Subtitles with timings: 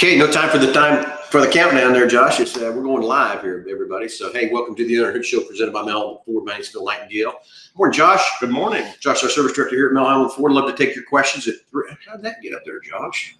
[0.00, 2.38] Okay, no time for the time for the countdown there, Josh.
[2.38, 4.06] It's, uh, we're going live here, everybody.
[4.06, 7.32] So, hey, welcome to the Hood Show presented by Mel Ford, Mansfield, Nightingale.
[7.74, 8.22] Morning, Josh.
[8.38, 8.86] Good morning.
[9.00, 10.52] Josh, our service director here at Mel Hambelton Ford.
[10.52, 11.90] Love to take your questions at three.
[12.06, 13.38] How'd that get up there, Josh?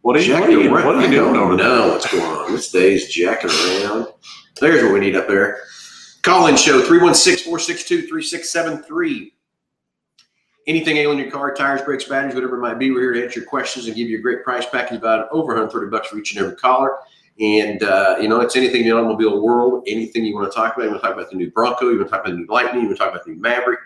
[0.00, 0.86] What are you, what are you, around.
[0.86, 1.68] what are you doing over there?
[1.68, 2.50] know what's going on.
[2.50, 4.08] This day's jacking around.
[4.60, 5.60] There's what we need up there.
[6.22, 9.34] Call in show 316 462 3673.
[10.70, 13.40] Anything ailing your car, tires, brakes, batteries, whatever it might be, we're here to answer
[13.40, 16.32] your questions and give you a great price package about over 130 bucks for each
[16.32, 16.98] and every caller.
[17.40, 20.76] And, uh, you know, it's anything in the automobile world, anything you want to talk
[20.76, 20.84] about.
[20.84, 22.46] You want to talk about the new Bronco, you want to talk about the new
[22.48, 23.80] Lightning, you want to talk about the new Maverick,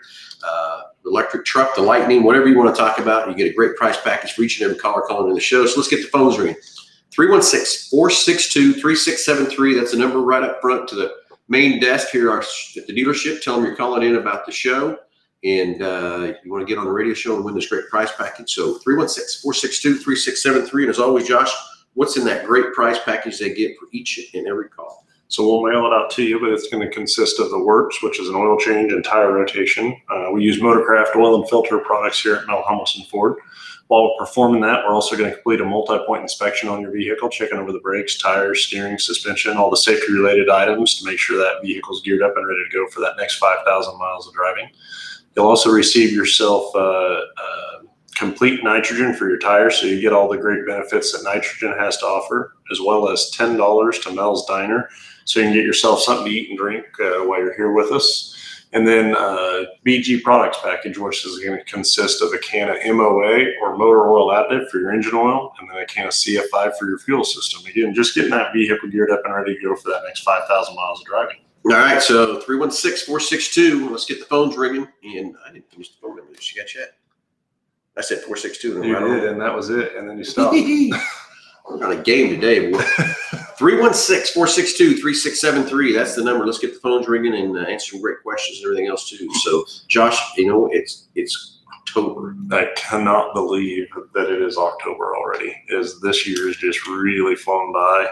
[0.47, 3.27] uh, the electric truck, the Lightning, whatever you want to talk about.
[3.27, 5.65] You get a great price package for each and every caller calling in the show.
[5.65, 6.55] So let's get the phones ringing.
[7.09, 9.73] 316 462 3673.
[9.73, 11.15] That's the number right up front to the
[11.47, 12.45] main desk here at
[12.85, 13.41] the dealership.
[13.41, 14.99] Tell them you're calling in about the show
[15.45, 18.11] and uh, you want to get on the radio show and win this great prize
[18.11, 18.53] package.
[18.53, 20.83] So 316 462 3673.
[20.83, 21.53] And as always, Josh,
[21.93, 25.05] what's in that great prize package they get for each and every call?
[25.27, 28.01] So we'll mail it out to you, but it's going to consist of the works,
[28.01, 29.95] which is an oil change and tire rotation.
[30.09, 33.35] Uh, we use Motorcraft oil and filter products here at Mel Hambelton Ford.
[33.87, 37.29] While we're performing that, we're also going to complete a multi-point inspection on your vehicle,
[37.29, 41.61] checking over the brakes, tires, steering, suspension, all the safety-related items to make sure that
[41.61, 44.69] vehicle's geared up and ready to go for that next 5,000 miles of driving.
[45.35, 47.79] You'll also receive yourself uh, uh,
[48.15, 51.97] complete nitrogen for your tires, so you get all the great benefits that nitrogen has
[51.97, 54.89] to offer, as well as ten dollars to Mel's Diner,
[55.25, 57.91] so you can get yourself something to eat and drink uh, while you're here with
[57.91, 58.31] us.
[58.73, 62.75] And then uh, BG products package, which is going to consist of a can of
[62.95, 66.77] MOA or motor oil additive for your engine oil, and then a can of CF5
[66.77, 67.65] for your fuel system.
[67.65, 70.75] Again, just getting that vehicle geared up and ready to go for that next 5,000
[70.75, 71.37] miles of driving.
[71.65, 73.89] All right, so 316 462.
[73.89, 74.87] Let's get the phones ringing.
[75.03, 76.31] And I didn't finish the phone number.
[76.33, 76.89] Did you get yet?
[77.97, 78.75] I said 462.
[78.75, 79.09] and You right on.
[79.19, 79.95] did, and that was it.
[79.95, 80.55] And then you stopped.
[81.67, 82.69] We're on a game today.
[82.71, 82.77] boy.
[83.57, 85.93] 316 462 3673.
[85.93, 86.45] That's the number.
[86.45, 89.27] Let's get the phones ringing and uh, answer some great questions and everything else too.
[89.43, 92.35] So, Josh, you know, it's it's October.
[92.51, 95.55] I cannot believe that it is October already.
[95.69, 98.07] Is this year has just really flown by.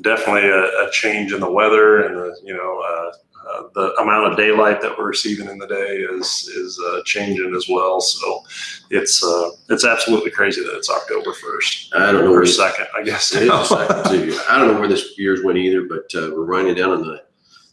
[0.00, 3.12] Definitely a, a change in the weather and the you know uh,
[3.48, 7.54] uh, the amount of daylight that we're receiving in the day is is uh, changing
[7.54, 8.00] as well.
[8.00, 8.42] So
[8.90, 13.02] it's uh, it's absolutely crazy that it's October first I don't know where second, I
[13.02, 13.34] guess.
[13.34, 14.38] it is second too.
[14.48, 17.22] I don't know where this year's went either, but uh, we're running down in the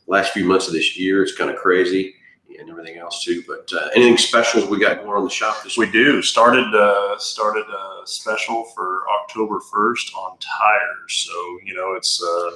[0.07, 1.23] last few months of this year.
[1.23, 2.15] It's kind of crazy
[2.59, 3.43] and everything else too.
[3.47, 5.93] But uh, anything special we got going on the shop this We week?
[5.93, 11.27] do started uh, started a special for October first on tires.
[11.27, 12.51] So you know it's uh,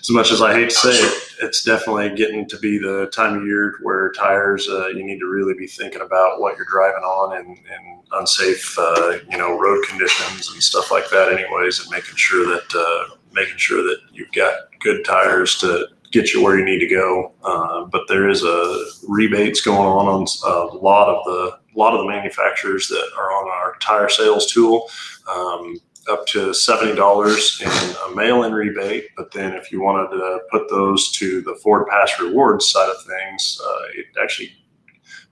[0.00, 3.36] as much as I hate to say it, it's definitely getting to be the time
[3.36, 7.04] of year where tires uh, you need to really be thinking about what you're driving
[7.04, 11.32] on and, and unsafe uh, you know road conditions and stuff like that.
[11.32, 16.32] Anyways, and making sure that uh, making sure that you've got good tires to get
[16.32, 17.32] you where you need to go.
[17.44, 22.00] Uh, but there is a rebates going on on a lot of the lot of
[22.00, 24.88] the manufacturers that are on our tire sales tool.
[25.30, 30.40] Um, up to seventy dollars in a mail-in rebate, but then if you wanted to
[30.50, 34.50] put those to the Ford Pass Rewards side of things, uh, it actually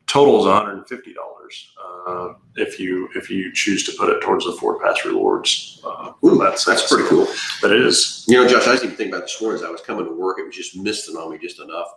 [0.06, 1.37] totals one hundred and fifty dollars
[2.06, 5.80] uh, if you if you choose to put it towards the Ford Pass Rewards.
[5.84, 7.26] Uh, Ooh, that's That's pretty cool.
[7.62, 9.70] But it is You know, Josh, I was even thinking about this morning as I
[9.70, 10.38] was coming to work.
[10.38, 11.88] It was just misting on me just enough,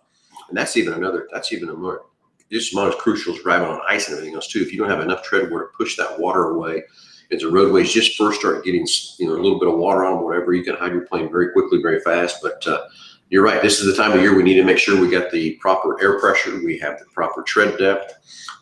[0.49, 1.27] and that's even another.
[1.31, 2.05] That's even a more
[2.51, 4.61] just not as crucial as driving on ice and everything else too.
[4.61, 6.83] If you don't have enough tread wear to push that water away,
[7.31, 8.85] as the roadways just first start getting
[9.19, 11.81] you know a little bit of water on them, whatever, you can hydroplane very quickly,
[11.81, 12.41] very fast.
[12.41, 12.87] But uh,
[13.31, 13.61] you're right.
[13.61, 15.99] This is the time of year we need to make sure we got the proper
[16.01, 18.13] air pressure, we have the proper tread depth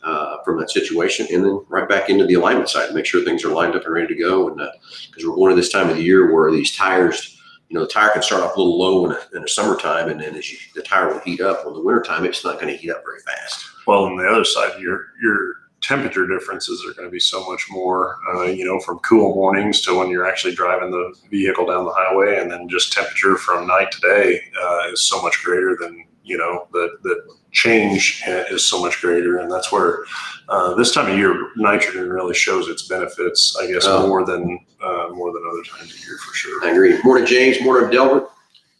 [0.03, 3.44] uh, from that situation, and then right back into the alignment side, make sure things
[3.44, 4.47] are lined up and ready to go.
[4.47, 4.62] And
[5.09, 7.35] because we're going to this time of the year where these tires
[7.69, 10.19] you know, the tire can start off a little low in, a, in summertime, and
[10.19, 11.59] then as you, the tire will heat up.
[11.63, 13.63] Well, in the wintertime, it's not going to heat up very fast.
[13.85, 17.67] Well, on the other side, your your temperature differences are going to be so much
[17.69, 18.17] more.
[18.34, 21.93] Uh, you know, from cool mornings to when you're actually driving the vehicle down the
[21.96, 26.05] highway, and then just temperature from night to day uh, is so much greater than
[26.23, 27.16] you know the the
[27.52, 30.03] change is so much greater, and that's where
[30.49, 33.58] uh, this time of year nitrogen really shows its benefits.
[33.59, 34.08] I guess Oh.
[34.08, 36.64] more than uh, more than other times of year for sure.
[36.66, 36.99] I agree.
[37.03, 37.61] Morning, James.
[37.61, 38.29] Morning, Delbert.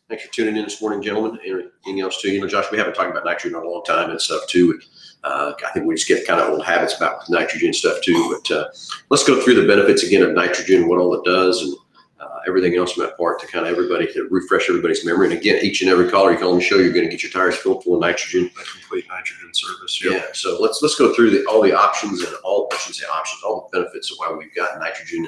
[0.08, 1.40] Thanks for tuning in this morning, gentlemen.
[1.46, 2.32] Anything else too?
[2.32, 4.80] You know, Josh, we haven't talked about nitrogen in a long time and stuff too.
[5.24, 8.40] Uh, I think we just get kind of old habits about nitrogen stuff too.
[8.42, 8.66] But uh,
[9.10, 11.76] let's go through the benefits again of nitrogen, what all it does, and
[12.22, 15.30] uh, everything else from that part to kind of everybody to refresh everybody's memory.
[15.30, 17.22] And again, each and every caller you call on the show, you're going to get
[17.22, 18.50] your tires filled full of nitrogen.
[18.60, 20.02] A complete nitrogen service.
[20.04, 20.26] Yeah.
[20.34, 23.44] So let's let's go through the, all the options and all I shouldn't say options,
[23.44, 25.28] all the benefits of why we've got nitrogen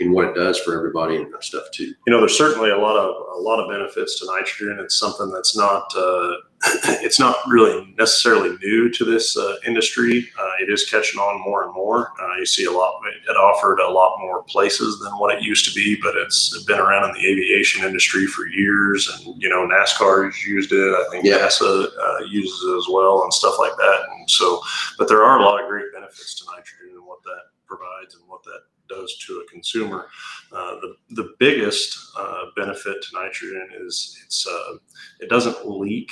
[0.00, 1.86] in what it does for everybody and that stuff too.
[2.06, 4.78] you know, there's certainly a lot of a lot of benefits to nitrogen.
[4.80, 6.34] It's something that's not uh,
[7.02, 10.28] it's not really necessarily new to this uh, industry.
[10.38, 12.12] Uh, it is catching on more and more.
[12.20, 13.00] Uh, you see a lot.
[13.28, 16.80] It offered a lot more places than what it used to be, but it's been
[16.80, 19.08] around in the aviation industry for years.
[19.24, 20.94] And you know, NASCAR has used it.
[20.94, 21.38] I think Yeah.
[21.38, 24.00] NASA uh, uses it as well, and stuff like that.
[24.12, 24.60] And so,
[24.98, 28.24] but there are a lot of great benefits to nitrogen and what that provides and
[28.28, 30.08] what that does to a consumer.
[30.52, 34.74] Uh, the the biggest uh, benefit to nitrogen is it's uh,
[35.20, 36.10] it doesn't leak.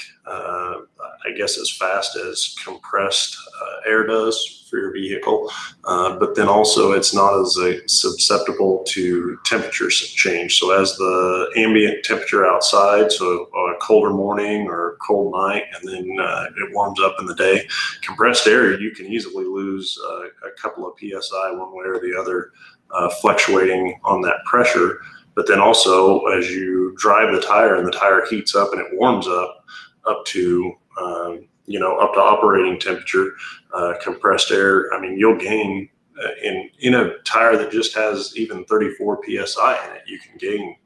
[1.27, 5.51] I guess as fast as compressed uh, air does for your vehicle,
[5.85, 10.59] uh, but then also it's not as uh, susceptible to temperature change.
[10.59, 16.17] So as the ambient temperature outside, so a colder morning or cold night, and then
[16.21, 17.67] uh, it warms up in the day,
[18.03, 22.17] compressed air you can easily lose uh, a couple of psi one way or the
[22.19, 22.53] other
[22.91, 25.01] uh, fluctuating on that pressure.
[25.35, 28.99] But then also, as you drive the tire and the tire heats up and it
[28.99, 29.65] warms up
[30.07, 33.33] up to um, you know up to operating temperature,
[33.75, 34.93] uh, compressed air.
[34.95, 35.89] I mean, you'll gain
[36.23, 40.03] uh, in in a tire that just has even 34 psi in it.
[40.07, 40.77] You can gain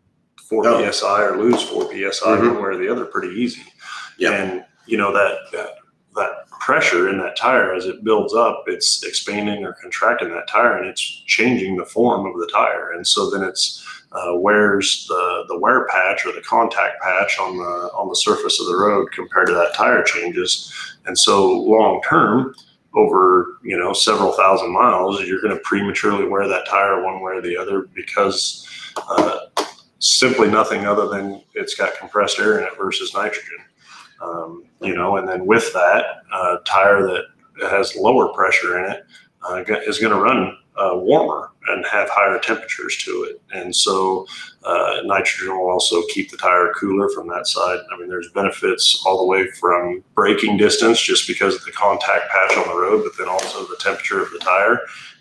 [0.48, 0.90] four Oh.
[0.90, 2.54] psi or lose four psi Mhm.
[2.54, 3.62] one way or the other pretty easy.
[4.18, 4.32] Yep.
[4.32, 5.70] And you know that, that
[6.16, 6.30] that
[6.60, 10.86] pressure in that tire as it builds up, it's expanding or contracting that tire, and
[10.86, 12.92] it's changing the form of the tire.
[12.92, 17.56] And so then it's uh, wears the the wear patch or the contact patch on
[17.56, 20.72] the on the surface of the road compared to that tire changes.
[21.06, 22.54] And so long term,
[22.94, 27.32] over you know several thousand miles, you're going to prematurely wear that tire one way
[27.32, 29.46] or the other because uh,
[30.00, 33.58] simply nothing other than it's got compressed air in it versus nitrogen.
[34.20, 37.24] Um, you know, and then with that uh, tire that
[37.70, 39.04] has lower pressure in it
[39.48, 43.40] uh, is going to run uh, warmer and have higher temperatures to it.
[43.52, 44.26] And so
[44.64, 47.78] uh, nitrogen will also keep the tire cooler from that side.
[47.92, 52.30] I mean, there's benefits all the way from braking distance just because of the contact
[52.30, 54.80] patch on the road, but then also the temperature of the tire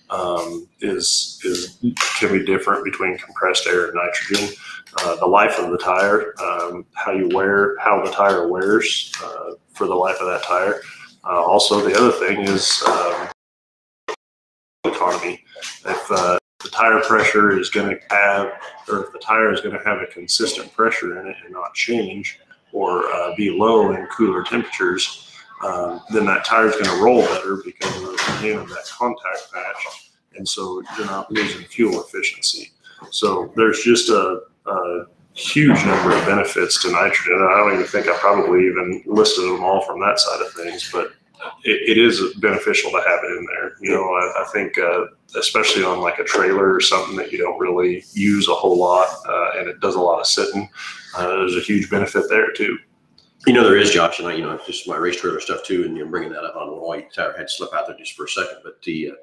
[0.09, 1.77] um, is is
[2.19, 4.55] can be different between compressed air and nitrogen.
[4.97, 9.51] Uh, the life of the tire, um, how you wear, how the tire wears uh,
[9.73, 10.81] for the life of that tire.
[11.23, 13.27] Uh, also, the other thing is um,
[14.85, 15.43] economy.
[15.85, 18.51] If uh, the tire pressure is going to have,
[18.87, 21.73] or if the tire is going to have a consistent pressure in it and not
[21.73, 22.39] change,
[22.71, 25.31] or uh, be low in cooler temperatures,
[25.63, 29.51] um, then that tire is going to roll better because of the of that contact
[29.53, 32.71] patch, and so you're not losing fuel efficiency.
[33.11, 37.47] So there's just a, a huge number of benefits to nitrogen.
[37.49, 40.89] I don't even think I probably even listed them all from that side of things,
[40.91, 41.13] but
[41.63, 43.71] it, it is beneficial to have it in there.
[43.81, 45.05] You know, I, I think uh,
[45.37, 49.07] especially on like a trailer or something that you don't really use a whole lot,
[49.27, 50.69] uh, and it does a lot of sitting.
[51.15, 52.77] Uh, there's a huge benefit there too.
[53.47, 55.85] You know, there is, Josh, and I, you know, just my race trailer stuff too,
[55.85, 56.95] and you're bringing that up on wall.
[56.95, 59.13] You I had to slip out there just for a second, but the, uh,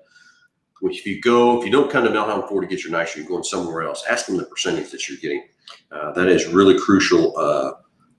[0.82, 3.22] if you go, if you don't come to Mel Hambelton Ford to get your nitrogen,
[3.22, 5.44] you're going somewhere else, ask them the percentage that you're getting.
[5.90, 7.72] Uh, that is really crucial, uh,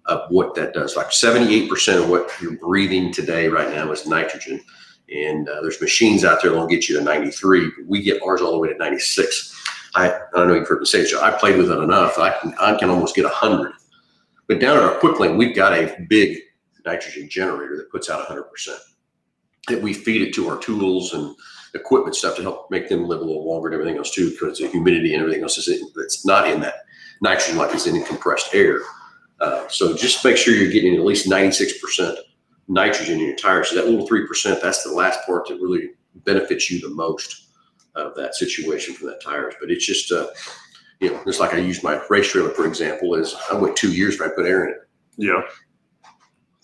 [0.07, 0.95] of what that does.
[0.95, 4.61] Like seventy-eight percent of what you're breathing today right now is nitrogen.
[5.13, 8.41] And, uh, there's machines out there that'll get you to ninety-three, but we get ours
[8.41, 9.53] all the way to ninety-six.
[9.95, 11.21] I, I don't know you've heard me say it, Joe.
[11.21, 12.19] I played with it enough.
[12.19, 13.73] I can, I can almost get hundred.
[14.47, 16.37] But down at our quick lane, we've got a big
[16.85, 18.43] nitrogen generator that puts out 100%.
[19.67, 21.35] That we feed it to our tools and
[21.77, 24.59] equipment stuff to help make them live a little longer and everything else too, because
[24.59, 26.85] the humidity and everything else is in, that's not in that
[27.21, 28.79] nitrogen like it's in compressed air.
[29.39, 32.17] Uh, so just make sure you're getting at least 96%
[32.67, 33.69] nitrogen in your tires.
[33.69, 35.91] So that little 3%, that's the last part that really
[36.25, 37.47] benefits you the most
[37.95, 39.55] of that situation from that tires.
[39.59, 40.27] But it's just, uh,
[40.99, 43.91] you know, just like I used my race trailer, for example, is I went two
[43.91, 44.77] years before I put air in it.
[45.17, 45.41] Yeah.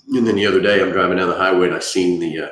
[0.09, 2.49] And then the other day, I'm driving down the highway and I seen the uh,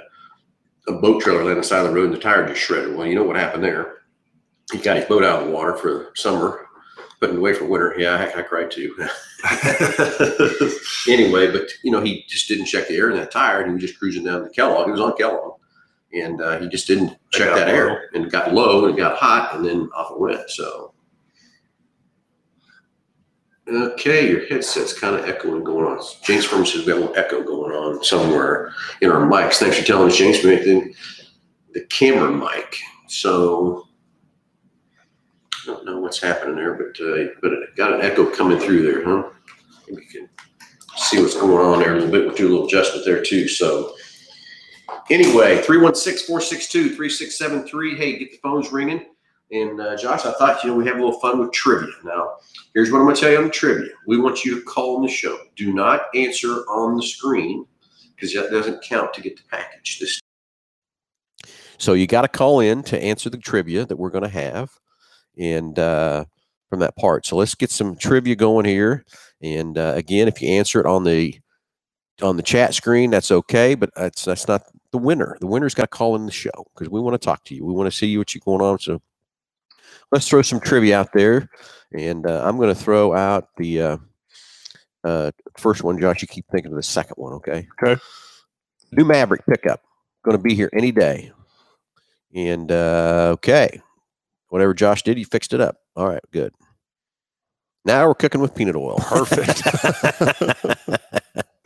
[0.95, 2.95] a boat trailer laying on the side of the road and the tire just shredded.
[2.95, 3.97] Well, you know what happened there?
[4.71, 6.67] He got his boat out of the water for summer,
[7.19, 7.93] putting it away for winter.
[7.97, 8.95] Yeah, I, I cried too.
[11.07, 13.73] anyway, but you know, he just didn't check the air in that tire, and he
[13.73, 14.85] was just cruising down the Kellogg.
[14.85, 15.59] He was on Kellogg,
[16.13, 17.73] and uh, he just didn't check that low.
[17.73, 20.49] air, and it got low, and it got hot, and then off it went.
[20.49, 20.90] So.
[23.71, 26.03] Okay, your headset's kind of echoing going on.
[26.25, 29.59] James Firm says we have a little echo going on somewhere in our mics.
[29.59, 30.43] Thanks for telling us, James.
[30.43, 30.93] We the,
[31.73, 32.77] the camera mic.
[33.07, 33.87] So
[35.63, 38.83] I don't know what's happening there, but uh, but it got an echo coming through
[38.83, 39.29] there, huh?
[39.87, 40.27] Maybe we can
[40.97, 42.25] see what's going on there a little bit.
[42.25, 43.47] We'll do a little adjustment there too.
[43.47, 43.95] So
[45.09, 47.95] anyway, 316-462-3673.
[47.95, 49.05] Hey, get the phones ringing.
[49.51, 51.91] And uh, Josh, I thought you know we have a little fun with trivia.
[52.05, 52.37] Now,
[52.73, 53.89] here's what I'm going to tell you on the trivia.
[54.07, 55.37] We want you to call on the show.
[55.55, 57.65] Do not answer on the screen
[58.15, 59.99] because that doesn't count to get the package.
[59.99, 60.21] This.
[61.77, 64.71] So you got to call in to answer the trivia that we're going to have,
[65.37, 66.25] and uh,
[66.69, 67.25] from that part.
[67.25, 69.03] So let's get some trivia going here.
[69.41, 71.37] And uh, again, if you answer it on the
[72.21, 75.37] on the chat screen, that's okay, but that's that's not the winner.
[75.41, 77.65] The winner's got to call in the show because we want to talk to you.
[77.65, 78.79] We want to see you what you're going on.
[78.79, 79.01] So
[80.11, 81.49] let's throw some trivia out there,
[81.93, 83.97] and uh, I'm going to throw out the uh,
[85.03, 85.99] uh, first one.
[85.99, 87.67] Josh, you keep thinking of the second one, okay?
[87.81, 87.99] Okay.
[88.91, 89.81] New Maverick pickup
[90.23, 91.31] going to be here any day,
[92.35, 93.81] and uh, okay,
[94.49, 95.77] whatever Josh did, he fixed it up.
[95.95, 96.53] All right, good.
[97.85, 98.97] Now we're cooking with peanut oil.
[98.99, 99.61] Perfect.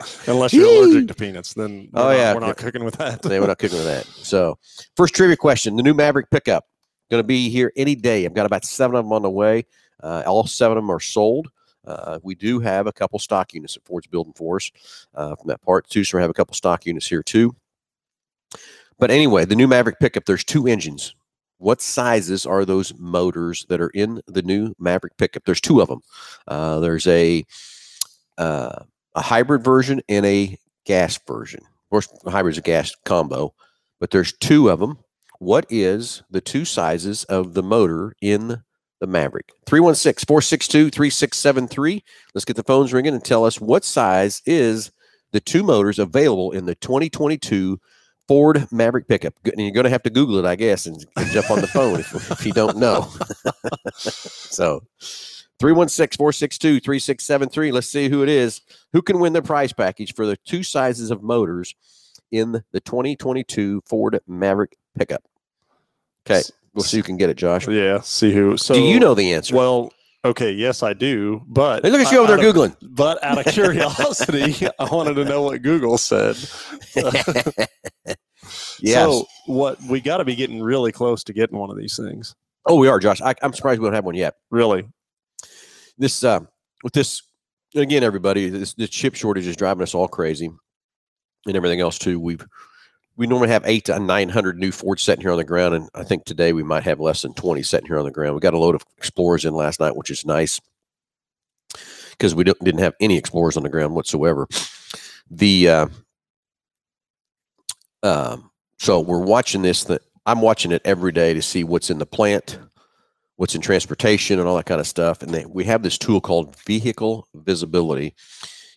[0.26, 2.34] Unless you're allergic to peanuts, then we're Oh, not, yeah.
[2.34, 3.22] we're not cooking with that.
[3.22, 4.06] They were not cooking with that.
[4.26, 4.58] So,
[4.96, 6.64] first trivia question: the new Maverick pickup
[7.10, 8.24] going to be here any day.
[8.24, 9.64] I've got about seven of them on the way.
[10.02, 11.48] Uh, all seven of them are sold.
[11.86, 14.70] Uh, we do have a couple stock units that Ford's building for us
[15.14, 16.04] uh, from that part too.
[16.04, 17.54] So we have a couple stock units here too.
[18.98, 20.24] But anyway, the new Maverick pickup.
[20.24, 21.14] There's two engines.
[21.58, 25.44] What sizes are those motors that are in the new Maverick pickup?
[25.44, 26.00] There's two of them.
[26.46, 27.44] Uh, there's a
[28.36, 28.80] uh,
[29.14, 31.60] a hybrid version and a gas version.
[31.60, 33.54] Of course, the hybrid's a gas combo,
[34.00, 34.98] but there's two of them.
[35.38, 38.62] What is the two sizes of the motor in
[39.00, 39.52] the Maverick?
[39.66, 42.04] 316 462 3673.
[42.34, 44.90] Let's get the phones ringing and tell us what size is
[45.32, 47.78] the two motors available in the 2022
[48.28, 49.34] Ford Maverick pickup.
[49.44, 52.00] And you're going to have to Google it, I guess, and, jump on the phone
[52.00, 53.08] if, if you don't know.
[53.94, 54.82] so
[55.58, 57.72] 316 462 3673.
[57.72, 58.62] Let's see who it is.
[58.92, 61.74] Who can win the prize package for the two sizes of motors
[62.32, 65.22] in the 2022 Ford Maverick pickup?
[66.28, 66.42] Okay,
[66.74, 67.68] we'll see who can get it, Josh.
[67.68, 68.00] Yeah.
[68.00, 68.56] See who.
[68.56, 69.54] So Do you know the answer?
[69.54, 69.92] Well,
[70.24, 70.50] okay.
[70.52, 71.42] Yes, I do.
[71.46, 72.76] But Hey, look at you over out there of- Googling.
[72.82, 76.36] But out of curiosity, I wanted to know what Google said.
[78.80, 78.94] yes.
[78.94, 82.34] So what we got to be getting really close to getting one of these things.
[82.66, 83.20] oh, we are, Josh.
[83.20, 84.34] I, I'm surprised we don't have one yet.
[84.50, 84.88] Really.
[85.98, 86.40] This, uh,
[86.82, 87.22] with this,
[87.74, 90.50] again, everybody, this, this chip shortage is driving us all crazy
[91.46, 92.18] and everything else too.
[92.20, 92.44] We've,
[93.16, 95.74] we normally have eight to 900 new Fords sitting here on the ground.
[95.74, 98.34] And I think today we might have less than 20 sitting here on the ground.
[98.34, 100.60] We got a load of Explorers in last night, which is nice
[102.10, 104.46] because we didn't have any Explorers on the ground whatsoever.
[105.30, 105.86] The, uh,
[108.02, 109.84] um, so we're watching this.
[109.84, 112.58] That I'm watching it every day to see what's in the plant,
[113.36, 115.22] what's in transportation, and all that kind of stuff.
[115.22, 118.14] And they, we have this tool called vehicle visibility,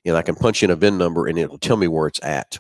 [0.06, 2.58] and I can punch in a VIN number and it'll tell me where it's at.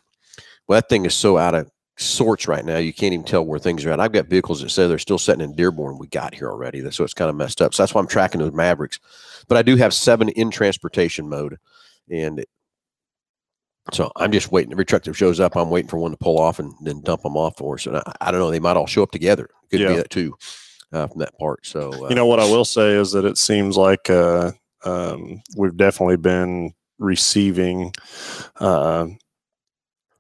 [0.70, 3.58] Well, that thing is so out of sorts right now, you can't even tell where
[3.58, 4.00] things are at.
[4.00, 5.98] I've got vehicles that say they're still sitting in Dearborn.
[5.98, 7.74] We got here already, so it's kind of messed up.
[7.74, 9.00] So that's why I'm tracking those Mavericks.
[9.48, 11.58] But I do have seven in transportation mode,
[12.08, 12.46] and
[13.92, 14.72] so I'm just waiting.
[14.72, 17.24] Every truck that shows up, I'm waiting for one to pull off and then dump
[17.24, 17.88] them off for us.
[17.88, 19.50] And I, I don't know, they might all show up together.
[19.72, 20.36] Could be that too
[20.94, 21.66] uh, from that part.
[21.66, 24.52] So uh, You know what I will say is that it seems like uh,
[24.86, 27.92] um, we've definitely been receiving
[28.60, 29.08] uh,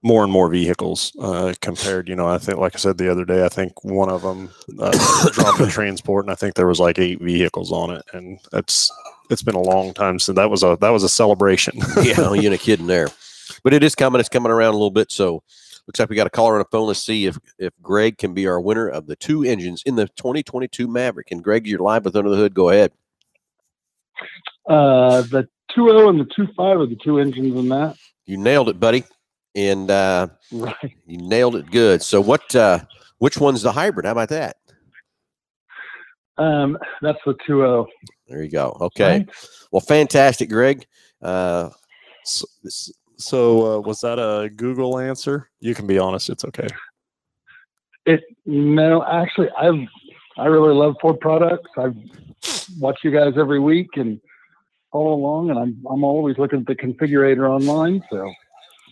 [0.01, 2.07] more and more vehicles uh, compared.
[2.07, 4.49] You know, I think, like I said the other day, I think one of them
[4.79, 8.39] uh, dropped a transport, and I think there was like eight vehicles on it, and
[8.51, 8.91] that's
[9.29, 11.77] it's been a long time since that was a that was a celebration.
[12.01, 13.09] yeah, no, you ain't kidding there.
[13.63, 14.19] But it is coming.
[14.19, 15.11] It's coming around a little bit.
[15.11, 15.43] So
[15.87, 16.87] looks like we got a caller on the phone.
[16.87, 20.07] Let's see if if Greg can be our winner of the two engines in the
[20.07, 21.31] 2022 Maverick.
[21.31, 22.53] And Greg, you're live with Under the Hood.
[22.53, 22.91] Go ahead.
[24.67, 27.95] Uh, the 2.0 and the 2.5 are the two engines in that.
[28.25, 29.03] You nailed it, buddy.
[29.55, 30.75] And uh, Right.
[31.05, 32.01] you nailed it good.
[32.01, 32.55] So what?
[32.55, 32.79] Uh,
[33.17, 34.05] which one's the hybrid?
[34.05, 34.57] How about that?
[36.37, 37.85] Um, that's the 2.0.
[38.29, 38.77] There you go.
[38.79, 39.03] Okay.
[39.19, 39.29] right?
[39.71, 40.85] Well, fantastic, Greg.
[41.21, 41.69] Uh,
[42.23, 42.45] so,
[43.17, 45.49] so uh, was that a Google answer?
[45.59, 46.67] You can be honest; it's okay.
[48.05, 49.85] It no, actually, I've
[50.37, 51.69] I really love Ford products.
[51.77, 51.95] I've
[52.79, 54.21] watched you guys every week and
[54.93, 58.01] follow along, and I'm I'm always looking at the configurator online.
[58.09, 58.31] So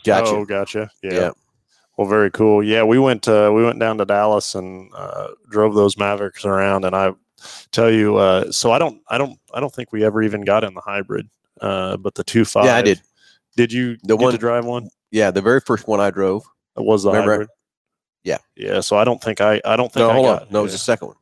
[0.04, 0.32] gotcha.
[0.32, 0.89] Oh, gotcha.
[1.04, 1.13] Yeah.
[1.13, 1.32] Yeah.
[1.98, 2.63] Well, very cool.
[2.63, 6.86] Yeah, we went uh, we went down to Dallas and uh, drove those Mavericks around,
[6.86, 7.13] and I
[7.72, 10.63] tell you, uh, so I don't I don't I don't think we ever even got
[10.63, 11.27] in the hybrid,
[11.60, 12.66] uh, but the two five.
[12.66, 13.01] Yeah, I did.
[13.56, 14.89] Did you The get one- to drive one?
[15.10, 16.44] Yeah, the very first one I drove.
[16.77, 17.50] It was the Remember- hybrid.
[18.24, 18.38] Yeah.
[18.56, 18.82] Yeah.
[18.82, 20.48] So I don't think I I don't think No, I hold got, on.
[20.51, 21.18] No, it was the second one.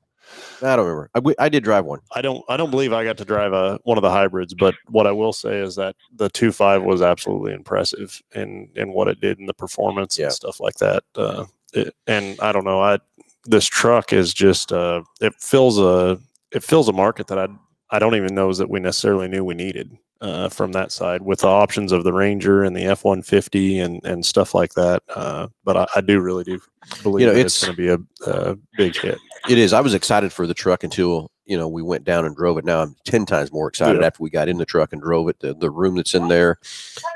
[0.61, 1.09] I don't remember.
[1.15, 1.99] I, we- I did drive one.
[2.13, 4.75] I don't I don't believe I got to drive a one of the hybrids, but
[4.87, 9.07] what I will say is that the two five was absolutely impressive in in what
[9.07, 10.25] it did in the performance Yeah.
[10.25, 11.03] and stuff like that.
[11.15, 12.99] Uh, it, and I don't know, I
[13.45, 16.19] this truck is just uh, it fills a
[16.51, 17.47] it fills a market that I
[17.91, 21.41] I don't even know that we necessarily knew we needed uh, from that side with
[21.41, 25.03] the options of the Ranger and the F one fifty and and stuff like that.
[25.13, 26.59] Uh, but I, I do really do
[27.03, 29.17] believe know, that it's, it's- going to be a, a big hit.
[29.47, 29.73] It is.
[29.73, 32.65] I was excited for the truck until you know we went down and drove it.
[32.65, 34.07] Now I'm ten times more excited Yeah.
[34.07, 35.39] after we got in the truck and drove it.
[35.39, 36.57] The, the room that's in there,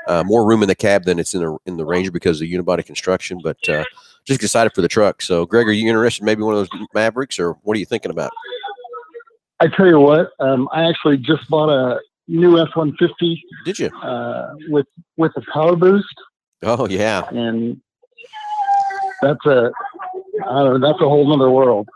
[0.06, 2.46] uh, more room in the cab than it's in the in the Ranger because of
[2.48, 3.40] the unibody construction.
[3.42, 3.84] But uh,
[4.24, 5.22] just excited for the truck.
[5.22, 6.22] So, Greg, are you interested?
[6.22, 8.30] in Maybe one of those Mavericks, or what are you thinking about?
[9.58, 11.98] I tell you what, um, I actually just bought a
[12.30, 13.88] new F one fifty Did you?
[14.02, 16.06] uh, with with a power boost,
[16.62, 17.28] Oh yeah.
[17.30, 17.80] and
[19.22, 19.70] that's a
[20.48, 21.88] I don't know, that's a whole nother world.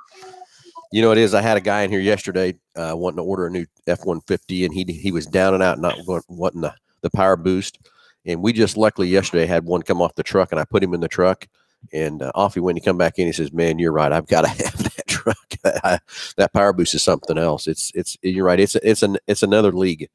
[0.93, 1.35] You know, it is.
[1.35, 4.21] I had a guy in here yesterday uh, wanting to order a new F one
[4.23, 5.95] fifty, and he he was down and out, not
[6.29, 7.79] wanting the, the power boost.
[8.27, 10.95] And we just luckily yesterday had one come off the truck, and I put him
[10.95, 11.47] in the truck,
[11.93, 12.79] and uh, off he went.
[12.79, 13.27] He come back in.
[13.27, 14.13] He says, "Man, you're right.
[14.13, 15.55] I've got to have that truck.
[15.85, 15.99] I-
[16.37, 17.67] that power boost is something else.
[17.67, 18.61] It's it's you're right.
[18.61, 20.09] It's it's an it's another league,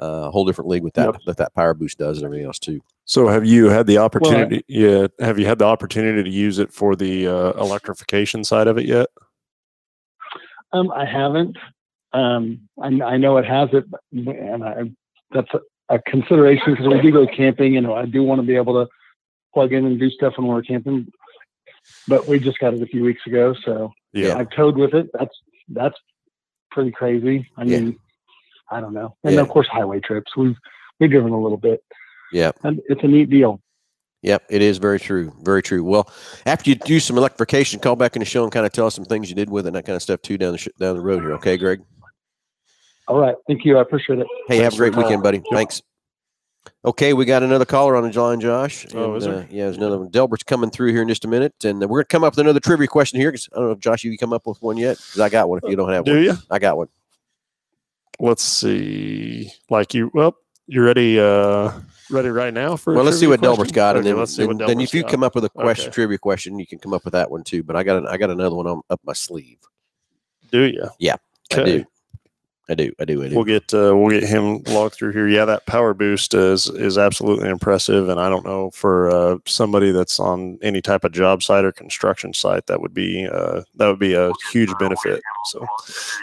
[0.00, 1.16] uh, a whole different league with that Yep.
[1.26, 2.80] that that power boost does and everything else too.
[3.04, 4.64] So have you had the opportunity?
[4.68, 8.78] yeah, have you had the opportunity to use it for the uh, electrification side of
[8.78, 9.08] it yet?
[10.72, 11.56] Um, I haven't.
[12.12, 14.90] Um, I, I know it has it, and I,
[15.32, 15.60] that's a,
[15.94, 18.90] a consideration because we do go camping, and I do want to be able to
[19.52, 21.10] plug in and do stuff when we're camping.
[22.06, 25.08] But we just got it a few weeks ago, so Yeah, I've towed with it.
[25.14, 25.34] That's
[25.68, 25.96] that's
[26.70, 27.48] pretty crazy.
[27.56, 27.80] I Yeah.
[27.80, 27.98] mean,
[28.70, 29.16] I don't know.
[29.24, 29.40] And Yeah.
[29.40, 30.36] of course, highway trips.
[30.36, 30.56] We've
[31.00, 31.82] we've driven a little bit.
[32.32, 32.52] Yeah.
[32.64, 33.60] and it's a neat deal.
[34.22, 35.32] Yep, it is very true.
[35.42, 35.82] Very true.
[35.84, 36.08] Well,
[36.46, 38.94] after you do some electrification, call back in the show and kind of tell us
[38.94, 40.68] some things you did with it and that kind of stuff too down the sh-
[40.78, 41.32] down the road here.
[41.34, 41.82] Okay, Greg.
[43.08, 43.76] All right, thank you.
[43.78, 44.26] I appreciate it.
[44.46, 45.02] Hey, have a for the great call.
[45.04, 45.38] weekend, buddy.
[45.38, 45.46] Yep.
[45.52, 45.82] Thanks.
[46.84, 48.86] Okay, we got another caller on the line, Josh.
[48.92, 49.34] Oh, is there?
[49.34, 50.08] uh, yeah, there's another one.
[50.10, 52.58] Delbert's coming through here in just a minute, and we're gonna come up with another
[52.58, 53.30] trivia question here.
[53.30, 54.96] Cause I don't know if Josh, you come up with one yet?
[54.96, 55.60] Because I got one.
[55.62, 56.34] If you don't have do one, you?
[56.50, 56.88] I got one.
[58.18, 59.52] Let's see.
[59.70, 60.34] Like you, well,
[60.66, 61.20] you ready?
[61.20, 61.70] Uh,
[62.10, 62.94] ready right now for?
[62.94, 65.02] Well, let's see what Delbert's got, and then, let's see then, what then if you
[65.02, 65.10] got.
[65.12, 65.94] come up with a question, Okay.
[65.94, 67.62] trivia question, you can come up with that one too.
[67.62, 69.58] But I got an, I got another one on, up my sleeve.
[70.50, 70.88] do you?
[70.98, 71.16] Yeah.
[71.52, 71.84] I do.
[72.70, 72.92] I do.
[73.00, 73.22] I do.
[73.24, 73.34] I do.
[73.34, 75.26] We'll get uh, we'll get him logged through here.
[75.28, 79.90] Yeah, that power boost is is absolutely impressive, and I don't know for uh, somebody
[79.90, 83.88] that's on any type of job site or construction site that would be uh, that
[83.88, 85.20] would be a huge benefit.
[85.50, 85.66] So,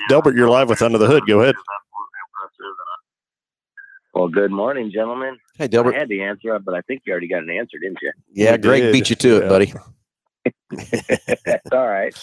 [0.08, 1.24] Delbert, you're live with Under the Hood.
[1.28, 1.56] Go ahead.
[4.14, 5.38] Well, good morning, gentlemen.
[5.58, 5.94] hey, Delbert.
[5.94, 6.00] I Delbert.
[6.00, 8.12] had the answer, up, but I think you already got an answer, didn't you?
[8.34, 8.94] Yeah, We Greg did.
[8.94, 9.50] beat you to it, Yeah.
[9.50, 9.74] buddy.
[11.46, 12.14] That's all right.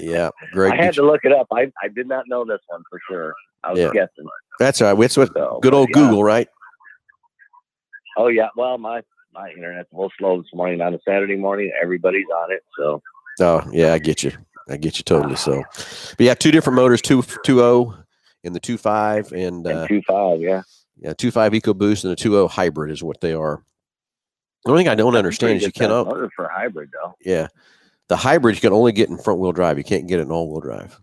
[0.00, 0.72] Yeah, Greg.
[0.74, 1.46] I had to look it up.
[1.52, 3.34] I, I did not know this one for sure.
[3.64, 3.90] I was Yeah.
[3.92, 4.26] guessing.
[4.58, 5.04] That's all right.
[5.04, 5.94] It's what So, good old yeah.
[5.94, 6.48] Google, right?
[8.16, 8.48] Oh yeah.
[8.56, 9.02] Well, my
[9.32, 11.70] my internet's a little slow this morning on a Saturday morning.
[11.82, 13.02] Everybody's on it, so
[13.40, 14.32] Oh, yeah, I get you.
[14.68, 15.36] I get you totally.
[15.36, 15.62] So,
[16.16, 17.94] but yeah, two different motors, two two O
[18.44, 20.40] and the two five, and uh, and two five.
[20.40, 20.62] Yeah.
[20.96, 23.62] yeah, two five EcoBoost and a two O hybrid is what they are.
[24.64, 26.06] The only thing I don't understand is you cannot.
[26.06, 27.14] motor for hybrid though.
[27.24, 27.48] Yeah,
[28.08, 29.78] the hybrid you can only get in front wheel drive.
[29.78, 31.00] You can't get it in all wheel drive.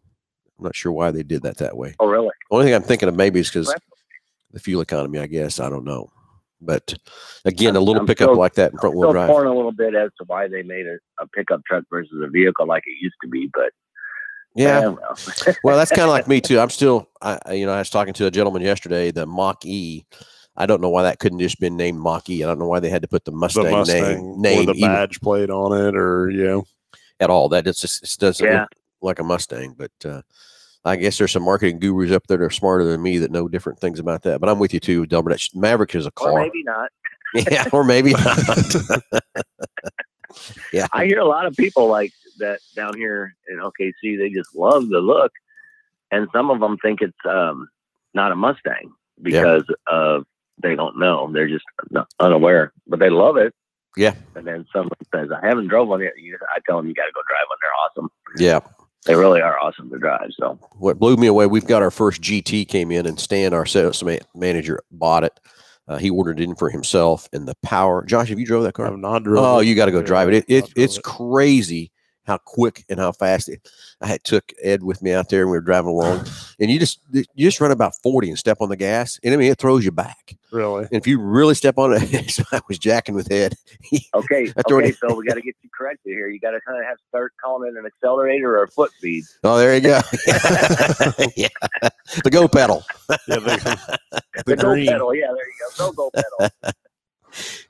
[0.57, 1.95] I'm not sure why they did that that way.
[1.99, 2.29] Oh really?
[2.49, 3.73] The Only thing I'm thinking of maybe is because
[4.51, 5.19] the fuel economy.
[5.19, 6.11] I guess I don't know.
[6.61, 6.93] But
[7.43, 9.27] again, a I'm- little I'm pickup still- like that in front wheel drive.
[9.29, 12.29] torn a little bit as to why they made a, a pickup truck versus a
[12.29, 13.71] vehicle like it used to be, but
[14.55, 14.95] Yeah,
[15.63, 15.77] well.
[15.77, 16.59] that's kind of like me too.
[16.59, 19.65] I'm still, I, I- you know, I was talking to a gentleman yesterday, the Mach
[19.65, 20.05] E.
[20.57, 22.89] I don't know why that couldn't just been named Mach I don't know why they
[22.89, 25.73] had to put the Mustang, the Mustang name, or name the even badge plate on
[25.87, 26.67] it, or you know,
[27.19, 27.49] at all.
[27.49, 28.61] That it's just it doesn't Yeah.
[28.61, 28.69] look
[29.01, 29.75] like a Mustang.
[29.77, 30.21] But uh,
[30.85, 33.47] I guess there's some marketing gurus up there that are smarter than me that know
[33.47, 34.39] different things about that.
[34.39, 35.33] But I'm with you too, Delbert.
[35.33, 36.41] That Maverick is a or car.
[36.41, 36.89] maybe not.
[37.51, 38.75] yeah, or maybe not.
[40.73, 44.17] yeah, I hear a lot of people like that down here in OKC.
[44.17, 45.33] They just love the look,
[46.11, 47.67] and some of them think it's um,
[48.13, 50.25] not a Mustang because of
[50.61, 51.29] they don't know.
[51.31, 53.53] They're just not unaware, but they love it.
[53.97, 54.13] Yeah.
[54.35, 57.11] And then someone says, "I haven't drove one yet." I tell them, "You got to
[57.13, 57.57] go drive one.
[57.61, 58.09] They're awesome.
[58.37, 58.59] yeah.
[59.05, 62.21] They really are awesome to drive." So what blew me away, we've got our first
[62.21, 64.03] GT came in and Stan, our sales
[64.35, 65.39] manager, bought it.
[65.87, 68.03] Uh, he ordered it in for himself and the power.
[68.05, 68.87] Josh, have you drove that car?
[68.87, 69.67] I'm not drove Oh, it.
[69.67, 70.33] you got to go Yeah, drive it.
[70.33, 71.03] it, it it's it.
[71.03, 71.91] crazy
[72.25, 73.67] how quick and how fast it.
[74.01, 76.25] I had took Ed with me out there and we were driving along,
[76.59, 79.37] and you just you just run about forty and step on the gas, and I
[79.37, 80.35] mean it throws you back.
[80.51, 80.83] really.
[80.85, 83.53] And if you really step on it, so I was jacking with Ed.
[83.81, 84.91] He- okay, it okay.
[84.93, 86.27] So we got to get you corrected here.
[86.27, 88.91] You got to kind of have to start calling it an accelerator or a foot
[88.97, 89.23] speed.
[89.43, 89.99] oh, there you go.
[91.35, 91.47] yeah,
[92.23, 92.83] the go pedal.
[93.09, 94.87] Yeah, the, The, the go green.
[94.87, 95.13] pedal.
[95.15, 95.91] Yeah, there you go.
[95.91, 96.73] Go go pedal.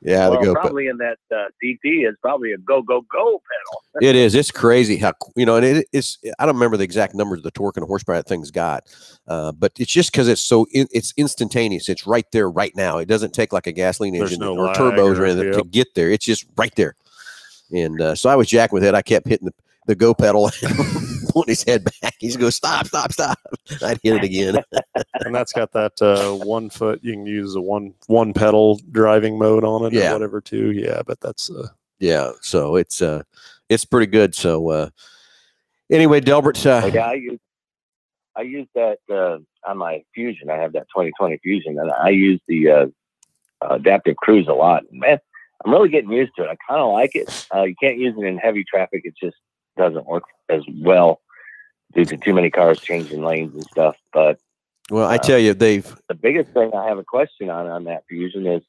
[0.02, 0.54] Yeah, well, the go.
[0.54, 3.84] Pe- probably in that uh, TT is probably a go go go pedal.
[4.02, 4.36] it is.
[4.36, 6.18] It's crazy how you know, and it, it's.
[6.40, 8.84] I don't remember the exact numbers of the torque and horsepower that thing's got,
[9.28, 11.90] uh, but it's just because it's so in, it's instantaneous.
[11.90, 12.98] It's right there, right now.
[12.98, 15.64] It doesn't take like a gasoline There's engine no or turbos or or- anything to
[15.64, 16.10] get there.
[16.12, 16.96] It's just right there.
[17.72, 18.94] And uh, so I was jacking with it.
[18.94, 19.54] I kept hitting the,
[19.88, 20.52] the go pedal,
[21.36, 22.16] pulling his head back.
[22.18, 23.38] He's go stop, stop, stop.
[23.84, 24.64] I'd hit it again.
[25.26, 27.02] and that's got that uh, one foot.
[27.04, 30.12] You can use a one one pedal driving mode on it Yeah.
[30.12, 30.72] or whatever too.
[30.72, 31.68] Yeah, but that's uh,
[32.00, 33.24] yeah, so it's uh,
[33.70, 34.34] it's pretty good.
[34.34, 34.90] So uh,
[35.92, 37.40] anyway, Delbert, uh, Like, I use
[38.38, 39.38] I use that uh,
[39.70, 40.50] on my Fusion.
[40.50, 42.86] I have that 2020 Fusion, and I use the uh,
[43.62, 44.84] adaptive cruise a lot.
[44.92, 45.20] Man,
[45.66, 46.50] I'm really getting used to it.
[46.50, 47.48] I kind of like it.
[47.54, 49.36] Uh, you can't use it in heavy traffic; it just
[49.78, 51.20] doesn't work as well
[51.94, 53.96] due to too many cars changing lanes and stuff.
[54.14, 54.40] But
[54.90, 57.86] well, I uh, tell you, they've the biggest thing I have a question on on
[57.86, 58.64] that Fusion is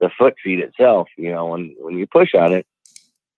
[0.00, 1.08] the foot feed itself.
[1.16, 2.66] You know, when when you push on it,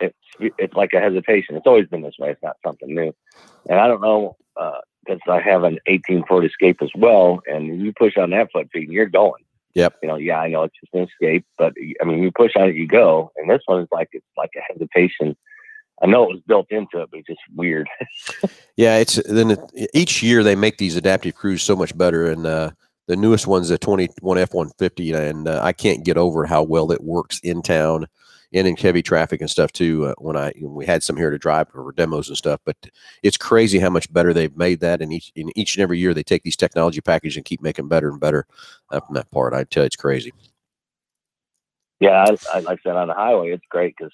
[0.01, 1.57] it's it's like a hesitation.
[1.57, 2.31] It's always been this way.
[2.31, 3.15] It's not something new.
[3.69, 7.93] And I don't know because I have an 18 Ford Escape as well, and you
[7.93, 9.43] push on that foot feed and you're going.
[9.75, 9.99] Yep.
[10.03, 12.69] You know, yeah, I know it's just an Escape, but I mean, you push on
[12.69, 13.31] it, you go.
[13.37, 15.37] And this one is like it's like a hesitation.
[16.03, 17.89] I know it was built into it, but it's just weird.
[18.77, 22.47] Yeah, it's then it, each year they make these adaptive cruise so much better, and
[22.47, 22.71] uh,
[23.09, 26.47] the newest one's the twenty one F one fifty, and uh, I can't get over
[26.47, 28.07] how well it works in town
[28.55, 30.07] and in heavy traffic and stuff too.
[30.07, 32.77] Uh, when I we had some here to drive for demos and stuff, but
[33.23, 36.15] it's crazy how much better they've made that, and each in each and every year
[36.15, 38.47] they take these technology packages and keep making better and better
[38.91, 39.53] uh, from that part.
[39.53, 40.33] I tell you, it's crazy.
[42.01, 44.13] Yeah, I, I, like I said, on the highway, it's great because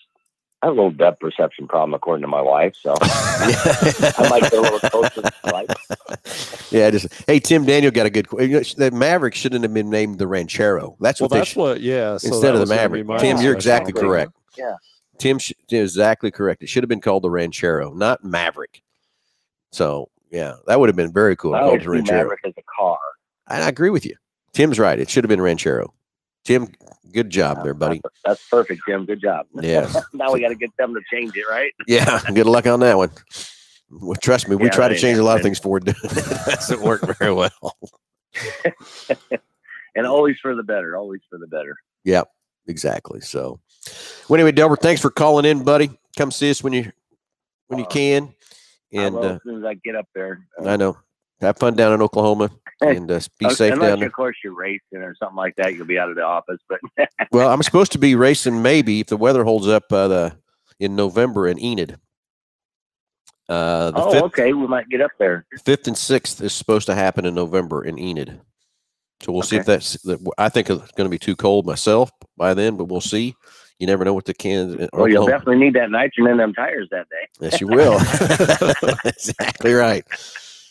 [0.67, 2.75] I have a little depth perception problem, according to my wife.
[2.83, 5.71] So I might go a little closer to the light.
[6.73, 8.27] yeah, just hey, Tim Daniel got a good.
[8.29, 8.39] qu-
[8.75, 10.97] the Maverick shouldn't have been named the Ranchero.
[10.99, 11.61] That's well, what they that's should.
[11.61, 11.81] what.
[11.83, 13.07] Yeah, so instead that of the was gonna be Maverick.
[13.07, 14.09] my Tim, you're exactly Exactly.
[14.09, 14.33] correct.
[14.59, 14.75] Yeah.
[15.19, 16.65] Tim sh- is exactly correct.
[16.65, 18.83] It should have been called the Ranchero, not Maverick.
[19.71, 21.55] So yeah, that would have been very cool.
[21.55, 22.19] I call always the Ranchero.
[22.19, 22.99] Maverick as a car.
[23.47, 24.17] I, I agree with you.
[24.53, 24.99] Tim's right.
[24.99, 25.95] It should have been Ranchero.
[26.47, 26.69] Tim,
[27.13, 28.01] good job there, buddy.
[28.03, 29.05] That's, that's perfect, Jim.
[29.05, 29.47] Good job.
[29.61, 29.93] Yeah.
[30.13, 31.73] now we got to get them to change it, right?
[31.89, 33.11] Yeah, good luck on that one.
[33.91, 35.01] Well, trust me, we Yeah, try to right.
[35.01, 35.89] change a lot of things for it.
[35.89, 35.97] It
[36.47, 37.51] doesn't work very well.
[39.97, 40.97] And always for the better.
[40.97, 41.77] Always for the better.
[42.05, 42.29] Yep,
[42.69, 43.21] exactly.
[43.23, 43.61] So,
[44.29, 45.91] well, anyway, Delbert, thanks for calling in, buddy.
[46.17, 46.93] Come see us when you
[47.69, 48.35] when you Uh, can.
[48.97, 50.47] I And will uh, as soon as I get up there.
[50.61, 50.97] Uh, I know,
[51.41, 54.09] have fun down in Oklahoma, and uh, be uh, safe unless, down there.
[54.09, 56.61] of course, you're racing or something like that, you'll be out of the office.
[56.69, 56.81] But
[57.33, 60.37] Well, I'm supposed to be racing maybe if the weather holds up uh, the
[60.79, 61.99] in November in Enid.
[63.49, 65.47] Uh, the oh, fifth, okay, we might get up there.
[65.65, 68.41] fifth and sixth is supposed to happen in November in Enid.
[69.23, 69.95] So we'll see if that's.
[70.03, 73.35] that- I think it's going to be too cold myself by then, but we'll see.
[73.79, 74.89] You never know what the can.
[74.93, 77.29] Well, you'll definitely need that nitrogen in them tires that day.
[77.41, 77.99] Yes, you will.
[79.05, 80.05] exactly right.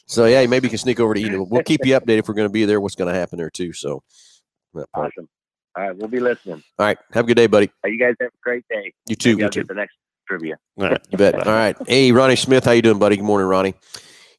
[0.07, 1.49] So yeah, maybe you can sneak over to Enid.
[1.49, 2.79] We'll keep you updated if we're going to be there.
[2.79, 3.73] What's going to happen there too?
[3.73, 4.03] So,
[4.73, 5.11] that part.
[5.17, 5.27] Awesome.
[5.77, 6.63] All right, we'll be listening.
[6.79, 6.97] all right.
[7.11, 7.69] Have a good day, buddy.
[7.83, 8.93] You guys have a great day.
[9.07, 9.31] You too.
[9.31, 9.95] Maybe I'll get the next
[10.27, 10.57] trivia.
[10.77, 11.01] All right.
[11.09, 11.35] You bet.
[11.47, 11.75] All right.
[11.87, 13.17] Hey, Ronnie Smith, how you doing, buddy?
[13.17, 13.73] Good morning, Ronnie.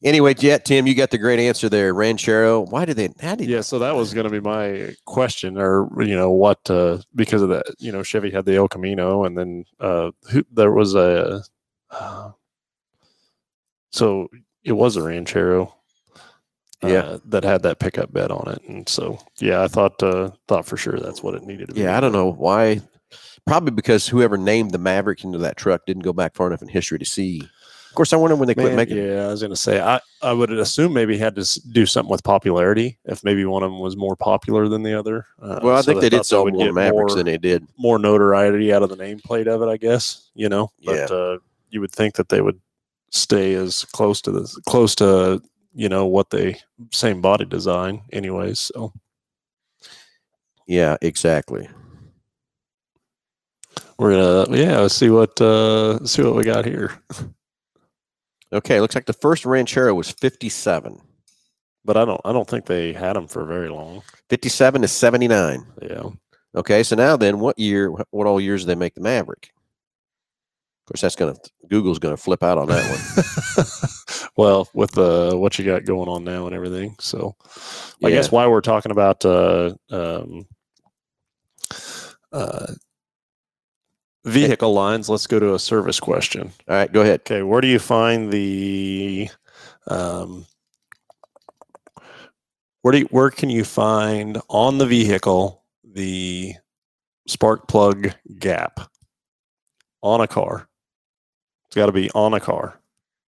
[0.02, 1.92] Anyway, yeah, Tim, you got the great answer there.
[1.92, 2.60] Ranchero.
[2.60, 3.08] Why did they?
[3.20, 3.48] How did?
[3.48, 6.58] Yeah, so that was going to be my question, or you know what?
[6.70, 10.44] Uh, because of that, you know, Chevy had the El Camino, and then uh, who,
[10.52, 11.42] there was a.
[11.90, 12.30] Uh,
[13.90, 14.28] so
[14.66, 15.72] it was a Ranchero.
[16.84, 17.16] uh, Yeah.
[17.24, 20.76] that had that pickup bed on it, and so yeah, I thought uh, thought for
[20.76, 21.80] sure that's what it needed to be.
[21.82, 22.82] Yeah, I don't know why.
[23.46, 26.68] Probably because whoever named the Maverick into that truck didn't go back far enough in
[26.68, 27.40] history to see.
[27.88, 28.96] Of course, I wonder when they quit Man, making.
[28.98, 32.10] yeah, I was gonna say I, I would assume maybe he had to do something
[32.10, 35.24] with popularity if maybe one of them was more popular than the other.
[35.40, 37.38] Uh, Well, I so think they did thought sell would more Mavericks more, than they
[37.38, 37.66] did.
[37.78, 40.28] more notoriety out of the nameplate of it, I guess.
[40.34, 41.06] You know, Yeah.
[41.08, 41.38] but uh,
[41.70, 42.60] you would think that they would
[43.16, 45.42] stay as close to this, close to
[45.74, 46.58] you know what they
[46.92, 48.60] same body design, anyways.
[48.60, 48.92] So
[50.66, 51.68] Yeah, exactly.
[53.98, 56.92] we're gonna yeah let's see what uh see what we got here.
[58.52, 61.00] Okay, looks like the first Ranchero was 57.
[61.84, 64.02] But I don't I don't think they had them for very long.
[64.30, 65.66] 57 to 79.
[65.82, 66.10] Yeah.
[66.54, 69.50] Okay, so now then, what year, what all years did they make the Maverick?
[70.86, 74.28] Of course, that's going to, Google's going to flip out on that one.
[74.36, 76.94] well, with the what you got going on now and everything.
[77.00, 77.34] So
[78.04, 80.46] I guess while we're talking about uh, um,
[82.30, 82.72] uh,
[84.24, 86.52] vehicle lines, let's go to a service question.
[86.68, 87.20] All right, go ahead.
[87.22, 89.28] Okay, where do you find the
[89.88, 90.46] um,
[92.82, 96.54] where do you, where can you find on the vehicle the
[97.26, 98.78] spark plug gap
[100.02, 100.68] on a car.
[101.76, 102.80] Got to be on a car.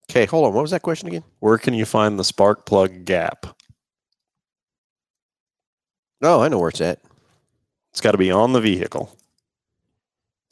[0.10, 0.54] Okay, hold on.
[0.54, 1.26] What was that question again?
[1.40, 3.46] Where can you find the spark plug gap?
[6.22, 7.02] Oh, I know where it's at.
[7.92, 9.14] It's got to be on the vehicle.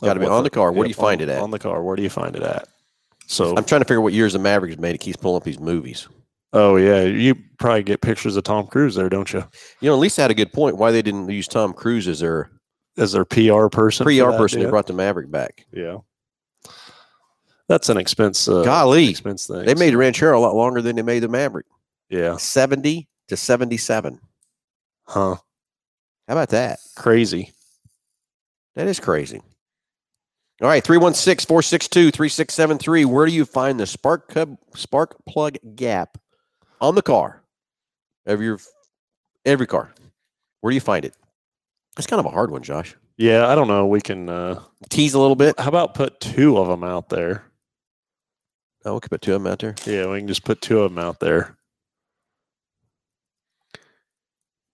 [0.03, 0.73] Gotta be on the car.
[0.73, 1.41] Where do you find on- it at?
[1.41, 1.81] On the car.
[1.81, 2.67] Where do you find it at?
[3.27, 4.93] So, I'm trying to figure what years the Mavericks made.
[4.93, 6.07] It keeps pulling up these movies.
[6.51, 9.43] oh yeah, you probably get pictures of Tom Cruise there, don't you?
[9.79, 10.75] You know, Lisa had a good point.
[10.77, 12.51] Why they didn't use Tom Cruise as their
[12.97, 14.05] As their PR person.
[14.05, 14.69] PR that person that deal?
[14.71, 15.65] brought the Maverick back.
[15.71, 15.99] Yeah.
[17.67, 18.47] That's an expense.
[18.47, 19.65] Uh, Golly, expense thing.
[19.65, 21.65] they made Ranchero a lot longer than they made the Maverick.
[22.09, 22.37] Yeah.
[22.37, 24.19] 70 to 77.
[25.07, 25.35] Huh.
[26.27, 26.79] How about that?
[26.95, 27.51] Crazy.
[28.75, 29.41] That is crazy.
[30.61, 33.05] All right, 316 462 3673.
[33.05, 36.17] Where do you find the spark, cub, spark plug gap
[36.79, 37.41] on the car?
[38.25, 38.59] Of your
[39.45, 39.93] every car.
[40.61, 41.13] Where do you find it?
[41.95, 42.95] That's kind of a hard one, Josh.
[43.17, 43.85] Yeah, I don't know.
[43.85, 44.29] We can.
[44.29, 45.59] uh Tease a little bit.
[45.59, 47.43] How about put two of them out there?
[48.85, 49.75] Oh, we could put two of them out there.
[49.85, 51.55] Yeah, we can just put two of them out there.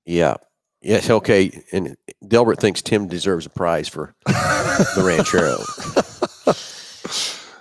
[0.06, 0.36] Yeah.
[0.82, 1.10] Yes.
[1.10, 1.64] Okay.
[1.72, 1.96] And
[2.28, 5.58] Delbert thinks Tim deserves a prize for the Ranchero.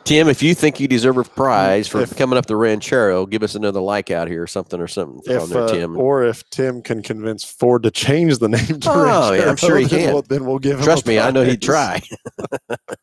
[0.04, 3.44] Tim, if you think you deserve a prize for If- coming up the Ranchero, give
[3.44, 5.96] us another like out here or something or something If there, uh, Tim.
[5.96, 9.76] or if Tim can convince Ford to change the name to Oh, yeah, I'm sure
[9.76, 10.12] he then can.
[10.14, 10.84] We'll, then we'll give him.
[10.84, 12.02] Trust me, I know he'd try.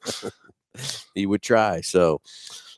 [1.15, 1.79] he would try.
[1.79, 2.19] So,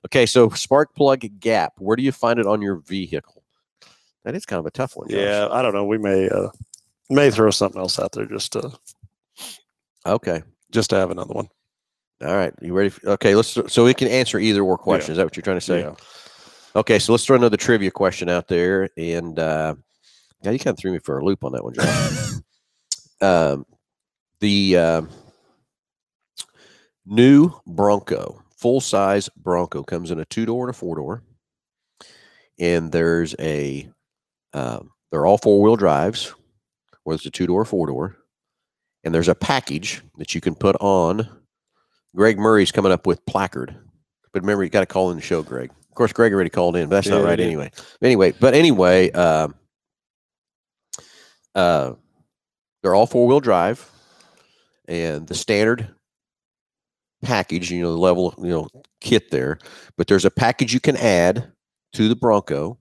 [0.05, 0.25] okay.
[0.25, 1.73] So, spark plug gap.
[1.77, 3.43] Where do you find it on your vehicle?
[4.23, 5.07] That is kind of a tough one.
[5.09, 5.19] Josh.
[5.19, 5.85] Yeah, I don't know.
[5.85, 6.49] We may uh
[7.09, 8.71] may throw something else out there just to
[10.05, 10.43] Okay.
[10.71, 11.49] just to have another one.
[12.23, 12.53] All right.
[12.61, 12.89] You ready?
[12.89, 13.35] For, okay.
[13.35, 13.57] Let's.
[13.71, 15.11] So we can answer either or question.
[15.11, 15.81] Is that what you're trying to say?
[15.81, 15.95] Yeah.
[16.75, 19.73] Okay, so let's throw another trivia question out there, and uh,
[20.43, 22.43] yeah, you kind of threw me for a loop on that one, John.
[23.21, 23.65] um,
[24.39, 25.09] the um
[27.07, 31.23] new Bronco, full size Bronco, comes in a two door and a four door,
[32.59, 33.89] and there's a
[34.53, 36.33] um, they're all four wheel drives,
[37.03, 38.17] whether it's a two door or four door,
[39.03, 41.27] and there's a package that you can put on.
[42.15, 43.75] Greg Murray's coming up with placard,
[44.33, 45.69] but remember you got to call in the show, Greg.
[45.89, 47.45] Of course, Greg already called in, but that's Yeah, not right did.
[47.45, 47.71] anyway.
[48.01, 49.53] Anyway, but anyway, um,
[51.55, 51.93] uh,
[52.81, 53.89] they're all four wheel drive,
[54.87, 55.93] and the standard
[57.21, 58.67] package, you know, the level, you know,
[59.01, 59.59] kit there.
[59.97, 61.51] But there's a package you can add
[61.93, 62.77] to the Bronco.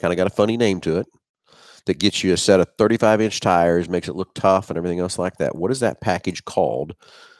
[0.00, 1.06] Kind of got a funny name to it
[1.86, 5.00] that gets you a set of 35 inch tires, makes it look tough and everything
[5.00, 5.54] else like that.
[5.54, 6.94] What is that package called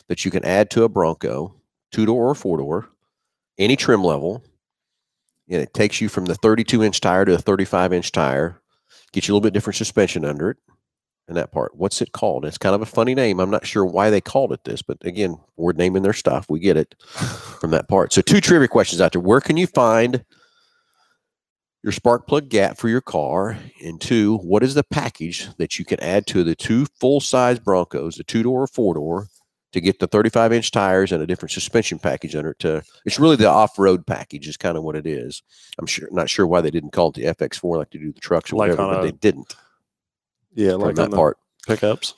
[0.09, 1.55] that you can add to a Bronco,
[1.93, 2.89] two door or four door,
[3.59, 4.45] any trim level?
[5.49, 8.61] And it takes you from the 32 inch tire to a 35 inch tire,
[9.13, 10.57] gets you a little bit different suspension under it
[11.29, 11.77] in that part.
[11.77, 12.45] What's it called?
[12.45, 13.41] It's kind of a funny name.
[13.41, 16.47] I'm not sure why they called it this, but again, we're naming their stuff.
[16.49, 16.95] We get it
[17.61, 18.13] from that part.
[18.13, 19.21] So, two trivia questions out there.
[19.21, 20.25] Where can you find
[21.83, 23.59] your spark plug gap for your car?
[23.83, 27.59] And two, what is the package that you can add to the two full size
[27.59, 29.29] Broncos, the two door or four door,
[29.73, 32.59] to get the 35 inch tires and a different suspension package under it?
[32.61, 35.43] To it's really the off road package, is kind of what it is.
[35.79, 38.21] I'm sure not sure why they didn't call it the FX4 like they do the
[38.21, 39.55] trucks or Like whatever, but they didn't
[40.55, 41.39] Yeah, like that part.
[41.67, 42.15] pickups.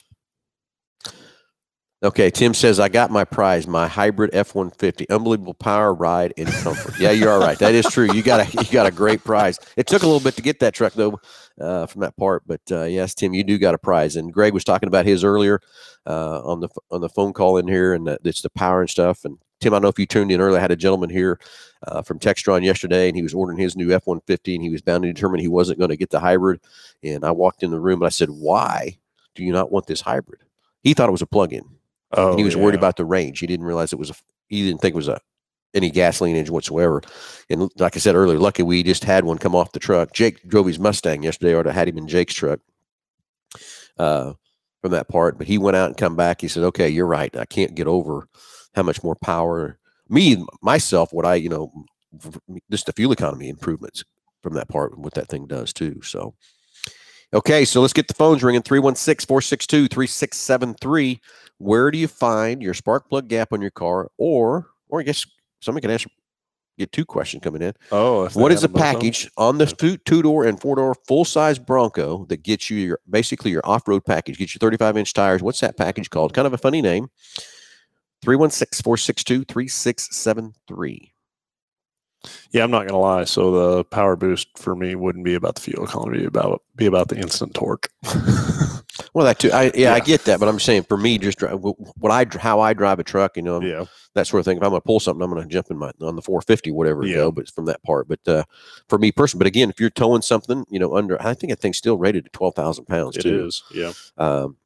[2.03, 6.31] Okay, Tim says I got my prize, my hybrid F one fifty, unbelievable power, ride,
[6.37, 6.93] and comfort.
[6.99, 7.57] Yeah, you are right.
[7.57, 8.13] That is true.
[8.13, 9.57] You got a you got a great prize.
[9.75, 11.19] It took a little bit to get that truck though,
[11.59, 14.15] uh, from that part, but uh, yes, Tim, you do got a prize.
[14.15, 15.59] And Greg was talking about his earlier
[16.05, 19.25] uh, on the on the phone call in here, and it's the power and stuff.
[19.25, 20.57] And Tim, I know if you tuned in earlier.
[20.57, 21.39] I had a gentleman here
[21.87, 24.69] uh, from Textron yesterday, and he was ordering his new F one fifty, and he
[24.69, 26.59] was bound to determine he wasn't going to get the hybrid.
[27.03, 28.97] And I walked in the room and I said, "Why
[29.35, 30.41] do you not want this hybrid?"
[30.83, 31.63] He thought it was a plug-in.
[32.13, 33.39] Oh, and he was worried about the range.
[33.39, 34.15] He didn't realize it was a.
[34.47, 35.19] He didn't think it was a
[35.73, 37.01] any gasoline engine whatsoever.
[37.49, 40.13] And like I said earlier, lucky we just had one come off the truck.
[40.13, 42.59] Jake drove his Mustang yesterday, or I had him in Jake's truck.
[43.97, 44.33] Uh,
[44.81, 46.39] from that part, but he went out and come back.
[46.39, 47.35] He said, "Okay, you're right.
[47.35, 48.27] I can't get over
[48.77, 49.77] how much more power.
[50.07, 51.69] Me myself, what I you know,
[52.71, 54.05] just the fuel economy improvements
[54.41, 56.01] from that part, and what that thing does too.
[56.01, 56.33] So."
[57.33, 61.19] Okay, so let's get the phones ringing 316 462 3673
[61.57, 65.25] where do you find your spark plug gap on your car or or i guess
[65.59, 66.07] somebody can answer
[66.77, 68.93] get two questions coming in Oh, what is the them both on?
[68.93, 72.77] package on the two, two door and four door full size bronco that gets you
[72.77, 76.45] your basically your off-road package gets you 35 inch tires what's that package called kind
[76.47, 77.09] of a funny name
[78.25, 81.11] 316-462-3673
[82.51, 83.25] Yeah, I'm not gonna lie.
[83.25, 86.85] So the power boost for me wouldn't be about the fuel economy, it'd about be
[86.85, 87.89] about the instant torque.
[89.13, 89.51] Well, that too.
[89.51, 92.73] I yeah, I get that, but I'm saying for me, just what I how I
[92.73, 94.57] drive a truck, you know, yeah, that sort of thing.
[94.57, 96.71] If I'm going to pull something, I'm going to jump in my on the 450,
[96.71, 97.15] whatever, Yeah.
[97.15, 97.31] go.
[97.31, 98.07] But it's from that part.
[98.07, 98.43] But uh,
[98.89, 101.59] for me personally, but again, if you're towing something, you know, under, I think that
[101.59, 103.45] thing's still rated at 12,000 pounds it too.
[103.45, 103.63] is.
[103.71, 104.57] Yeah, um,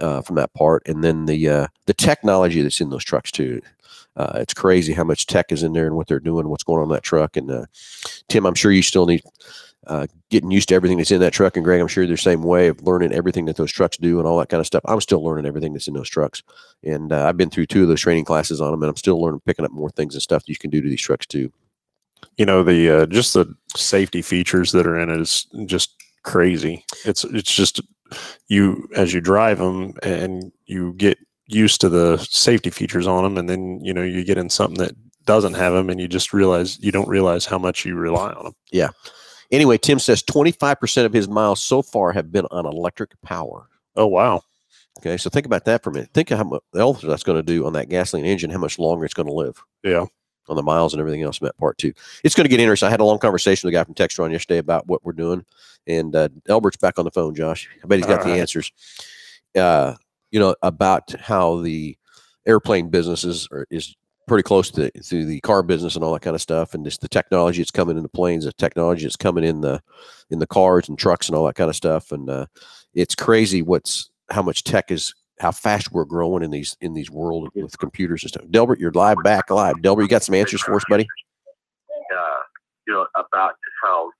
[0.00, 3.60] uh, from that part, and then the uh, the technology that's in those trucks too.
[4.16, 6.78] Uh, it's crazy how much tech is in there and what they're doing, what's going
[6.80, 7.36] on in that truck.
[7.36, 7.66] And uh,
[8.28, 9.22] Tim, I'm sure you still need
[9.86, 11.56] uh, getting used to everything that's in that truck.
[11.56, 14.18] And Greg, I'm sure you're the same way of learning everything that those trucks do
[14.18, 14.82] and all that kind of stuff.
[14.86, 16.42] I'm still learning everything that's in those trucks,
[16.82, 19.20] and uh, I've been through two of those training classes on them, and I'm still
[19.20, 21.52] learning, picking up more things and stuff that you can do to these trucks too.
[22.38, 26.84] you know the just the safety features that are in it is just crazy.
[27.04, 27.80] It's it's just
[28.48, 33.38] you as you drive them and you get used to the safety features on them,
[33.38, 36.32] and then you know you get in something that doesn't have them, and you just
[36.32, 38.54] realize you don't realize how much you rely on them.
[38.70, 38.90] Yeah.
[39.52, 43.68] Anyway, Tim says 25% of his miles so far have been on electric power.
[43.94, 44.42] Oh wow,
[44.98, 46.10] Okay, so think about that for a minute.
[46.14, 48.78] Think of how much else that's going to do on that gasoline engine, how much
[48.78, 50.06] longer it's going to live yeah,
[50.48, 51.92] on the miles and everything else in that part too.
[52.24, 52.86] It's going to get interesting.
[52.86, 55.44] I had a long conversation with a guy from Textron yesterday about what we're doing,
[55.86, 57.34] and uh, Delbert's back on the phone.
[57.34, 58.40] Josh, I bet he's got All the right.
[58.40, 58.72] answers.
[59.56, 59.94] Uh,
[60.30, 61.96] you know about how the
[62.46, 63.96] airplane businesses are, is
[64.26, 67.00] pretty close to to the car business and all that kind of stuff, and just
[67.00, 69.80] the technology that's coming in the planes, the technology that's coming in the
[70.30, 72.46] in the cars and trucks and all that kind of stuff, and uh,
[72.94, 77.10] it's crazy what's how much tech is how fast we're growing in these in these
[77.10, 78.44] world with computers and stuff.
[78.50, 79.80] Delbert, you're live back live.
[79.82, 81.06] Delbert, you got some answers for us, buddy?
[82.14, 82.40] Uh,
[82.86, 84.10] you know about how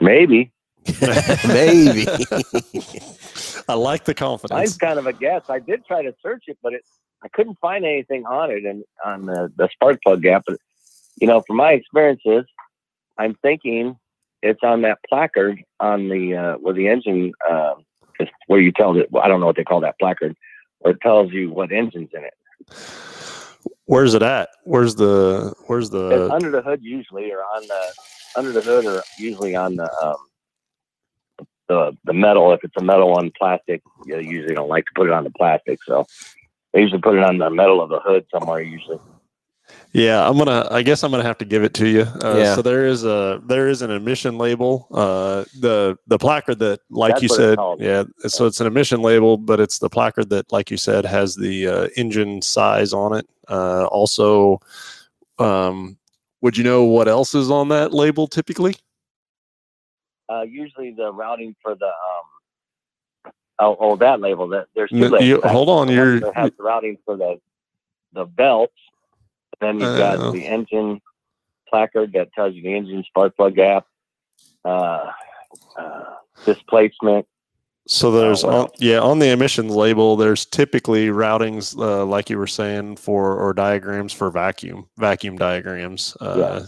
[0.00, 0.52] maybe
[1.48, 2.06] Maybe.
[3.68, 4.50] I like the confidence.
[4.52, 4.76] mine's confidence.
[4.76, 5.48] kind of a guess.
[5.48, 6.82] I did try to search it, but it
[7.22, 10.42] I couldn't find anything on it and on the, the spark plug gap.
[10.46, 10.58] But
[11.18, 12.44] you know, from my experiences,
[13.16, 13.96] I'm thinking
[14.42, 17.76] it's on that placard on the uh, where the engine uh,
[18.20, 19.10] is where you tell it.
[19.10, 20.36] Well, I don't know what they call that placard,
[20.80, 22.34] where it tells you what engine's in it.
[23.86, 24.50] Where's it at?
[24.64, 26.10] Where's the Where's the?
[26.10, 27.92] it's the under the hood usually, or on the
[28.36, 30.16] under the hood, or usually on the um,
[31.68, 32.52] the the metal.
[32.52, 35.30] If it's a metal on plastic, you usually don't like to put it on the
[35.30, 36.06] plastic, so
[36.72, 38.60] they usually put it on the metal of the hood somewhere.
[38.60, 38.98] Usually,
[39.92, 40.66] Yeah, I'm gonna.
[40.70, 42.02] I guess I'm gonna have to give it to you.
[42.02, 42.54] Uh, Yeah.
[42.56, 44.88] So there is a there is an emission label.
[44.90, 48.04] Uh, the the placard that, like That's you said, yeah.
[48.26, 51.68] So it's an emission label, but it's the placard that, like you said, has the
[51.68, 53.28] uh, engine size on it.
[53.48, 54.60] Uh, also,
[55.38, 55.96] um,
[56.44, 58.76] would you know what else is on that label typically?
[60.28, 62.26] uh, usually the routing for the um,
[63.60, 65.22] oh, oh that label that there's two labels.
[65.24, 67.40] you- hold on, you're- that has the routing for the
[68.12, 68.74] the belts.
[69.60, 71.00] Then you've got the engine
[71.68, 73.86] placard that tells you the engine spark plug gap,
[74.64, 75.10] uh,
[75.78, 76.04] uh,
[76.44, 77.26] displacement.
[77.86, 80.16] So there's what on, yeah on the emissions label.
[80.16, 86.16] There's typically routings, uh, like you were saying, for or diagrams for vacuum vacuum diagrams.
[86.20, 86.64] Uh,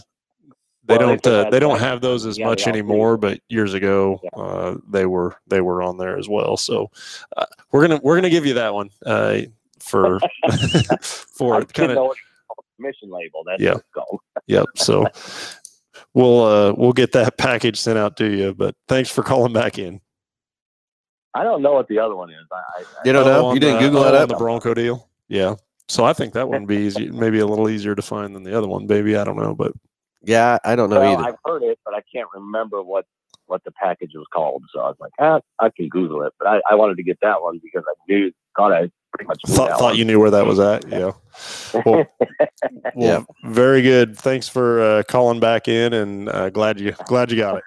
[0.85, 2.79] They Well, don't uh, they don't have those as much they all do.
[2.79, 4.39] anymore, but years ago Yeah.
[4.41, 6.55] uh, they were they were on there as well.
[6.55, 6.91] So
[7.35, 9.39] uh, we're gonna we're gonna give you that one uh,
[9.79, 10.19] for
[11.01, 12.11] for kind of
[12.77, 13.43] mission label.
[13.43, 13.77] That's Yeah.
[14.47, 14.65] yep.
[14.75, 15.07] So
[16.13, 18.53] we'll uh, we'll get that package sent out to you.
[18.53, 19.99] But thanks for calling back in.
[21.33, 22.45] I don't know what the other one is.
[22.51, 23.53] I, I, You don't Oh, know?
[23.53, 24.29] You didn't the- Google oh, that up?
[24.29, 25.07] the Bronco deal.
[25.27, 25.55] Yeah.
[25.89, 28.43] So I think that one would be easy, maybe a little easier to find than
[28.43, 28.87] the other one.
[28.87, 29.71] Maybe I don't know, but
[30.21, 31.29] Yeah, I don't know well, either.
[31.29, 33.05] I've heard it, but I can't remember what
[33.45, 34.63] what the package was called.
[34.73, 36.33] So I was like, ah, I can Google it.
[36.37, 39.39] But I, I wanted to get that one because I knew, thought I pretty much
[39.47, 39.95] knew thought, thought one.
[39.95, 40.85] you knew where that was at.
[40.89, 41.11] Yeah.
[41.85, 42.05] Well,
[42.97, 43.23] Yeah.
[43.45, 44.17] very good.
[44.17, 47.63] Thanks for uh, calling back in, and uh, glad you glad you got it.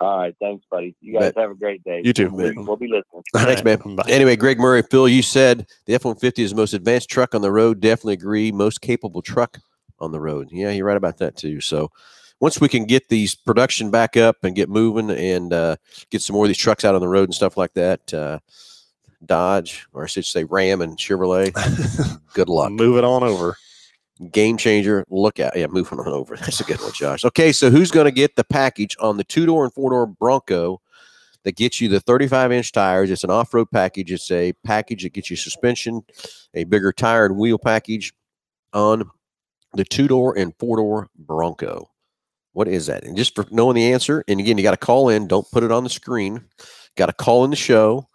[0.00, 0.96] All right, thanks, buddy.
[1.00, 1.42] You guys Bet.
[1.42, 2.00] have a great day.
[2.04, 2.30] You too.
[2.30, 3.22] We'll, we'll be listening.
[3.34, 3.96] Thanks, man.
[3.96, 4.04] Bye.
[4.08, 7.34] Anyway, Greg Murray, Phil, you said the F one fifty is the most advanced truck
[7.34, 7.80] on the road.
[7.80, 8.52] Definitely agree.
[8.52, 9.58] Most capable truck
[9.98, 10.48] on the road.
[10.50, 11.60] Yeah, you're right about that too.
[11.60, 11.90] So
[12.40, 15.76] once we can get these production back up and get moving and uh,
[16.10, 18.38] get some more of these trucks out on the road and stuff like that, uh,
[19.24, 21.52] Dodge or I should say Ram and Chevrolet,
[22.34, 22.72] good luck.
[22.72, 23.56] Move it on over.
[24.30, 25.04] Game changer.
[25.08, 25.56] Look out.
[25.56, 26.36] Yeah, moving on over.
[26.40, 27.24] That's a good one, Josh.
[27.24, 30.06] Okay, so who's going to get the package on the two door and four door
[30.06, 30.80] Bronco
[31.44, 33.10] that gets you the 35 inch tires?
[33.10, 34.12] It's an off road package.
[34.12, 36.02] It's a package that gets you suspension,
[36.54, 38.12] a bigger tire and wheel package
[38.72, 39.10] on
[39.74, 41.88] the two door and four door Bronco.
[42.52, 43.04] What is that?
[43.04, 45.26] And just for knowing the answer, and again, you got to call in.
[45.26, 46.44] Don't put it on the screen.
[46.96, 48.06] Got to call in the show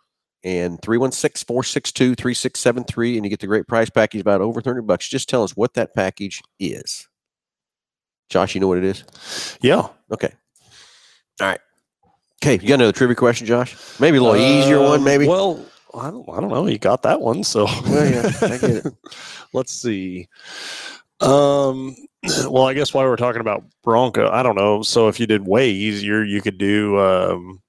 [0.44, 5.44] and 316-462-3673 and you get the great price package about over 30 bucks just tell
[5.44, 7.08] us what that package is
[8.30, 9.04] Josh, you know what it is?
[9.62, 9.88] Yeah.
[10.12, 10.34] Okay.
[11.40, 11.60] All right.
[12.44, 13.76] Okay, you got another trivia question, Josh?
[14.00, 15.28] Maybe a little easier one, maybe.
[15.28, 16.68] Well, I don't, I don't know.
[16.68, 18.94] You got that one, so Well, yeah, I get it.
[19.54, 20.28] let's see.
[21.20, 21.96] Um,
[22.48, 24.84] well, I guess while we're talking about Bronco, I don't know.
[24.84, 27.00] So if you did way easier, you could do.
[27.00, 27.62] Um,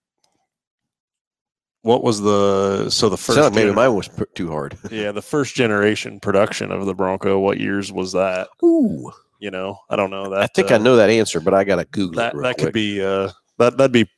[1.82, 3.38] what was the so the first?
[3.38, 4.76] Sound maybe mine was p- too hard.
[4.90, 7.38] yeah, the first generation production of the Bronco.
[7.38, 8.48] What years was that?
[8.64, 9.10] Ooh,
[9.40, 10.40] You know, I don't know that.
[10.42, 12.58] I think I uh, know that answer, but I got to Google that that quick.
[12.58, 14.08] could be uh that that'd be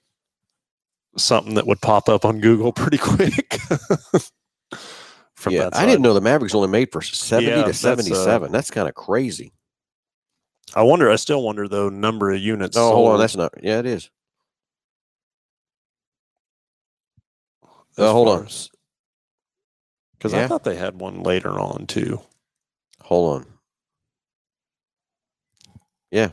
[1.17, 3.59] something that would pop up on Google pretty quick.
[5.35, 7.89] From yeah, I didn't know the Mavericks only made for seventy Yeah, to that's, uh,
[7.97, 8.53] seventy-seven.
[8.53, 9.53] That's kind of crazy.
[10.75, 11.11] I wonder.
[11.11, 11.89] I still wonder though.
[11.89, 12.77] Number of units.
[12.77, 13.53] Oh, hold on, that's not.
[13.63, 14.11] Yeah, it is.
[17.99, 18.49] Uh, hold on,
[20.17, 20.45] because Yeah.
[20.45, 22.21] I thought they had one later on too.
[23.03, 23.47] hold on.
[26.11, 26.31] Yeah,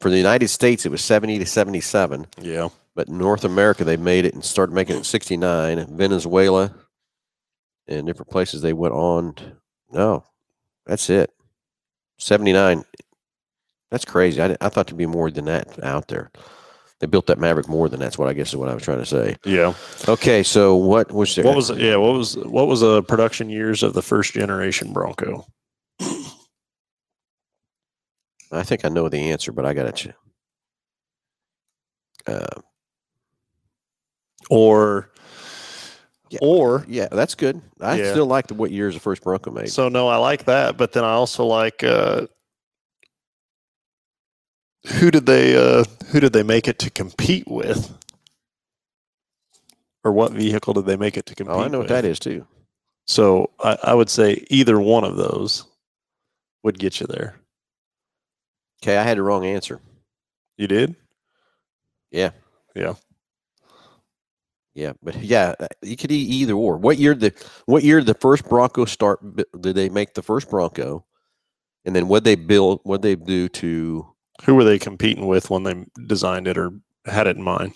[0.00, 2.26] for the United States, it was seventy to seventy-seven.
[2.40, 6.74] Yeah, but North America they made it and started making it in 69 Venezuela
[7.86, 9.34] and different places they went on
[9.90, 10.22] no
[10.84, 11.30] that's it
[12.18, 12.84] 79
[13.90, 16.30] that's crazy I, I thought there'd be more than that out there
[17.00, 18.98] they built that Maverick more than that's what I guess is what I was trying
[18.98, 19.74] to say yeah.
[20.08, 21.96] okay so what was there What was yeah?
[21.96, 25.46] What was what was the production years of the first generation Bronco?
[28.50, 30.08] I think I know the answer but I gotta ch-
[32.26, 32.60] uh,
[34.50, 35.10] Or
[36.30, 36.38] Yeah.
[36.42, 38.10] or yeah that's good I Yeah.
[38.12, 40.92] still like the what years the first Bronco made So no, I like that, but
[40.92, 42.26] then I also like uh
[44.86, 47.96] who did they uh who did they make it to compete with?
[50.04, 52.18] Or what vehicle did they make it to compete oh I know what that is
[52.18, 52.46] too
[53.06, 55.64] So I, I would say either one of those
[56.62, 57.36] would get you there.
[58.82, 59.80] okay I had the wrong answer
[60.56, 60.96] You did?
[62.10, 62.30] Yeah.
[62.74, 62.94] Yeah.
[64.74, 66.76] Yeah, but yeah, uh, you could e- either or.
[66.76, 67.32] What year the
[67.66, 69.18] what year did the first Bronco start?
[69.60, 71.04] Did they make the first Bronco?
[71.84, 72.80] And then what they build?
[72.84, 74.06] What they do to?
[74.44, 76.70] Who were they competing with when they designed it or
[77.04, 77.74] had it in mind?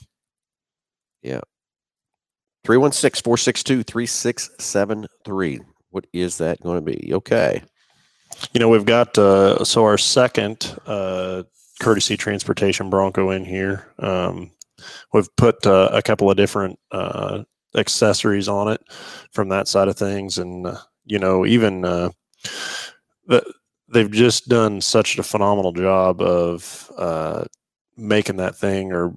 [2.67, 5.61] 316-462-3673.
[5.91, 7.13] What is that going to be?
[7.15, 7.63] Okay.
[8.53, 11.43] You know, we've got uh, so our second uh,
[11.81, 13.89] courtesy transportation Bronco in here.
[13.99, 14.53] Um,
[15.13, 17.43] we've put uh, a couple of different uh,
[17.77, 18.81] accessories on it
[19.33, 22.09] from that side of things, and uh, you know, even uh,
[23.27, 23.45] the,
[23.93, 27.45] they've just done such a phenomenal job of uh,
[27.97, 29.15] making that thing or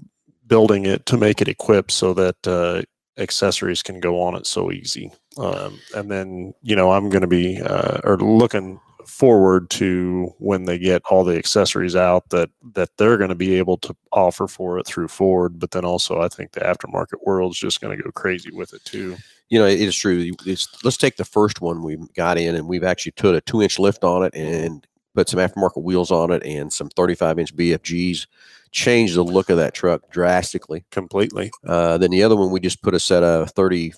[0.48, 2.82] building it to make it equipped so that uh,
[3.18, 5.12] accessories can go on it so easy.
[5.38, 10.66] Um, and then, you know, I'm going to be uh, or looking forward to when
[10.66, 14.48] they get all the accessories out that that they're going to be able to offer
[14.48, 15.60] for it through Ford.
[15.60, 18.84] But then also, I think the aftermarket world's just going to go crazy with it
[18.84, 19.18] too.
[19.50, 20.32] You know, it is true.
[20.46, 23.62] It's, let's take the first one we got in, and we've actually put a two
[23.62, 27.56] inch lift on it and put some aftermarket wheels on it and some 35 inch
[27.56, 28.26] BFGs.
[28.72, 30.84] Changed the look of that truck drastically.
[30.92, 31.52] Completely.
[31.66, 33.94] Uh, then the other one, we just put a set of 30,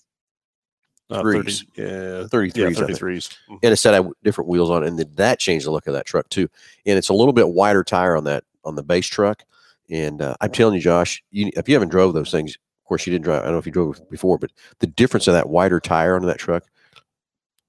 [1.10, 1.64] Uh, Threes.
[1.76, 2.56] 30, yeah, 33s.
[2.58, 2.90] yeah, I think.
[3.00, 3.30] 33s.
[3.50, 3.60] Mhm.
[3.64, 5.94] and a set of different wheels on it, and then that changed the look of
[5.94, 6.50] that truck too.
[6.86, 9.44] And it's a little bit wider tire on that on the base truck.
[9.90, 12.58] And uh, I'm telling you, Josh, you, if you haven't drove those things,
[12.88, 13.42] course you didn't drive.
[13.42, 16.26] I don't know if you drove before, but the difference of that wider tire on
[16.26, 16.64] that truck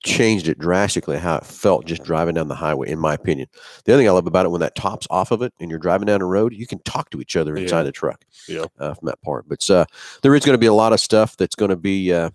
[0.05, 3.49] changed it drastically how it felt just driving down the highway, in my opinion.
[3.85, 5.81] The other thing I love about it when that top's off of it and you're
[5.81, 7.63] driving down the road, you can talk to each other Yeah.
[7.65, 8.25] inside the truck.
[8.47, 8.67] Yeah.
[8.79, 9.87] Uh, from that part, but uh,
[10.23, 12.13] there is going to be a lot of stuff that's going to be.
[12.13, 12.31] Uh,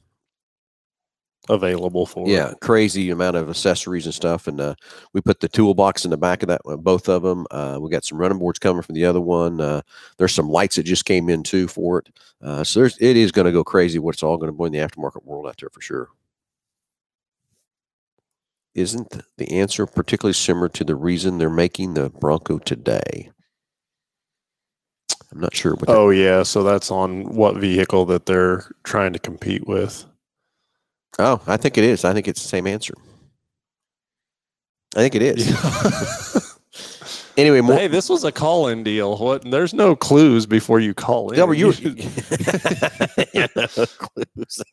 [1.50, 4.76] Available for yeah crazy amount of accessories and stuff and uh,
[5.12, 7.90] we put the toolbox in the back of that one both of them uh, we
[7.90, 9.82] got some running boards coming from the other one uh,
[10.18, 12.08] there's some lights that just came in too for it
[12.44, 14.66] uh, so there's it is going to go crazy what it's all going to be
[14.66, 16.10] in the aftermarket world out there for sure.
[18.76, 23.30] Isn't the answer particularly similar to the reason they're making the bronco today?
[25.32, 29.20] I'm not sure what Oh yeah, so that's on what vehicle that they're trying to
[29.20, 30.06] compete with.
[31.20, 32.94] Oh i think it is i think it's the same answer
[34.96, 36.54] i think it is
[37.38, 39.18] anyway more hey, this was a call-in deal.
[39.18, 39.50] What?
[39.50, 41.40] There's no clues before you call in.
[41.40, 41.72] Yeah, but you
[43.34, 44.64] Yeah, no clues.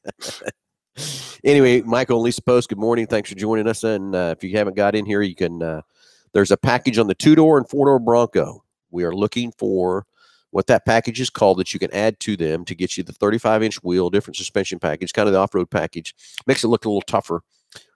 [1.44, 3.06] anyway, Michael and Lisa Post, good morning.
[3.06, 3.84] Thanks for joining us.
[3.84, 5.62] And uh, if you haven't got in here, you can.
[5.62, 5.82] Uh,
[6.32, 8.64] there's a package on the two door and four door Bronco.
[8.90, 10.06] We are looking for
[10.50, 13.12] what that package is called that you can add to them to get you the
[13.12, 16.14] 35 inch wheel, different suspension package, kind of the off road package.
[16.46, 17.42] Makes it look a little tougher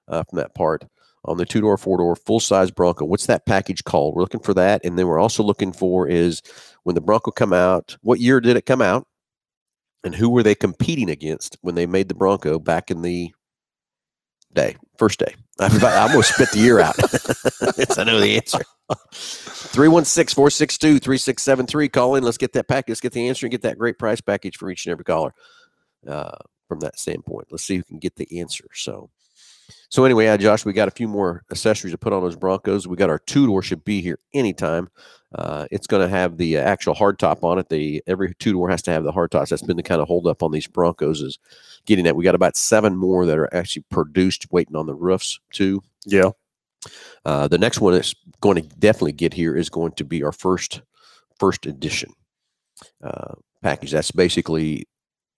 [0.08, 0.84] uh, from that part.
[1.24, 3.04] on the two door, four door, full size Bronco.
[3.04, 4.14] What's that package called?
[4.14, 6.42] We're looking for that, and then we're also looking for is
[6.82, 7.96] when the Bronco come out.
[8.02, 9.06] What year did it come out?
[10.04, 13.32] And who were they competing against when they made the Bronco back in the
[14.52, 15.34] day, first day?
[15.60, 16.96] I'm I almost spit the year out.
[17.98, 18.64] I know the answer.
[19.12, 21.88] 316 462 3673.
[21.88, 22.24] Call in.
[22.24, 22.90] Let's get that package.
[22.90, 25.32] Let's get the answer and get that great price package for each and every caller
[26.08, 26.36] uh,
[26.68, 27.48] from that standpoint.
[27.50, 28.66] Let's see who can get the answer.
[28.74, 29.10] So,
[29.88, 32.86] so anyway, yeah, Josh, we got a few more accessories to put on those Broncos.
[32.86, 34.88] We got our two door should be here anytime.
[35.34, 37.68] Uh, it's going to have the actual hardtop on it.
[37.68, 39.48] The every two door has to have the hardtops.
[39.48, 41.38] That's been the kind of hold up on these Broncos is
[41.86, 42.16] getting that.
[42.16, 45.82] We got about seven more that are actually produced, waiting on the roofs too.
[46.06, 46.30] Yeah.
[47.24, 50.32] Uh, the next one that's going to definitely get here is going to be our
[50.32, 50.82] first
[51.38, 52.12] first edition
[53.02, 53.92] uh, package.
[53.92, 54.86] That's basically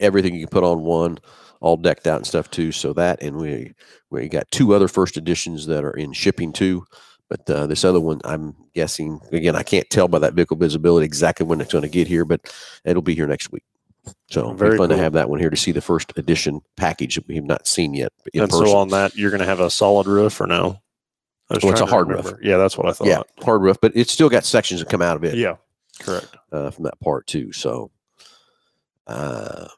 [0.01, 1.19] everything you can put on one,
[1.61, 2.73] all decked out and stuff too.
[2.73, 3.75] So that, and we
[4.11, 6.85] we got two other first editions that are in shipping too.
[7.29, 11.07] But uh, this other one, I'm guessing again, I can't tell by that vehicle visibility
[11.07, 12.53] exactly when it's going to get here, but
[12.85, 13.65] it'll be here next week.
[14.29, 17.27] So Very fun to have that one here to see the first edition package that
[17.27, 18.13] we have not seen yet.
[18.35, 18.67] and person.
[18.67, 20.81] so on that, you're going to have a solid roof or no?
[21.51, 22.33] Well, it's a hard roof.
[22.43, 23.07] Yeah, that's what I thought.
[23.07, 25.37] yeah, hard roof, but it's still got sections that come out of it.
[25.37, 25.57] Yeah.
[26.01, 26.37] Correct.
[26.53, 27.53] uh, from that part too.
[27.53, 27.91] So,
[29.07, 29.69] uh,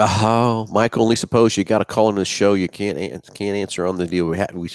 [0.00, 2.54] oh, Michael, only suppose you got to call into the show.
[2.54, 4.26] You can't an- can't answer on the deal.
[4.26, 4.70] We had we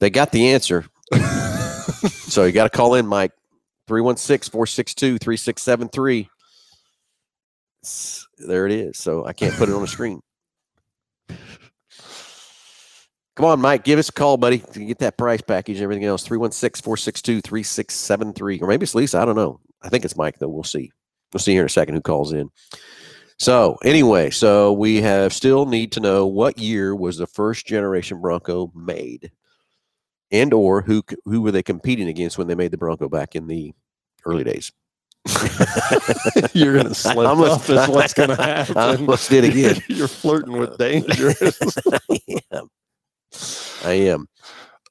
[0.00, 3.32] they got the answer, so you got to call in, Mike.
[3.88, 6.28] 316-462-3673.
[8.38, 8.98] There it is.
[8.98, 10.20] So I can't put it on the screen.
[13.34, 13.84] Come on, Mike.
[13.84, 16.24] Give us a call, buddy, to get that price package and everything else.
[16.24, 18.60] 316 462 3673.
[18.60, 19.20] Or maybe it's Lisa.
[19.20, 19.60] I don't know.
[19.80, 20.48] I think it's Mike, though.
[20.48, 20.90] We'll see.
[21.32, 22.50] We'll see here in a second who calls in.
[23.38, 28.20] So, anyway, so we have still need to know what year was the first generation
[28.20, 29.30] Bronco made,
[30.32, 33.46] and or who who were they competing against when they made the Bronco back in
[33.46, 33.72] the
[34.26, 34.72] early days.
[36.52, 38.76] You're going to slip almost- up is what's going to I happen.
[38.76, 39.80] almost did again.
[39.88, 41.32] You're flirting with danger.
[42.10, 42.18] I
[42.52, 42.70] am.
[43.84, 44.26] I am.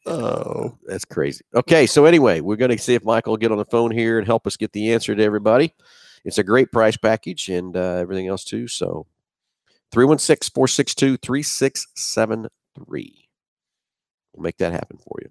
[0.06, 0.78] oh.
[0.86, 1.44] That's crazy.
[1.56, 4.20] Okay, so anyway, we're going to see if Michael will get on the phone here
[4.20, 5.74] and help us get the answer to everybody.
[6.24, 8.68] It's a great price package and uh, everything else too.
[8.68, 9.08] So
[9.92, 13.30] 316 462 3673.
[14.34, 15.30] We'll make that happen for you.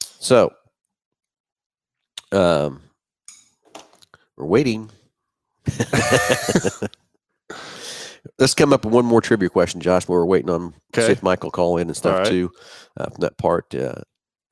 [0.00, 0.52] So,
[2.32, 2.82] um,
[4.36, 4.90] we're waiting.
[8.38, 10.08] Let's come up with one more trivia question, Josh.
[10.08, 11.12] While we're waiting on see Okay.
[11.12, 12.26] if Michael call in and stuff right.
[12.26, 12.50] too
[12.96, 13.74] uh, from that part.
[13.74, 14.00] Uh,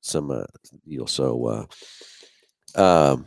[0.03, 0.45] some uh,
[0.87, 1.07] deal.
[1.07, 1.67] So,
[2.77, 3.27] uh, um,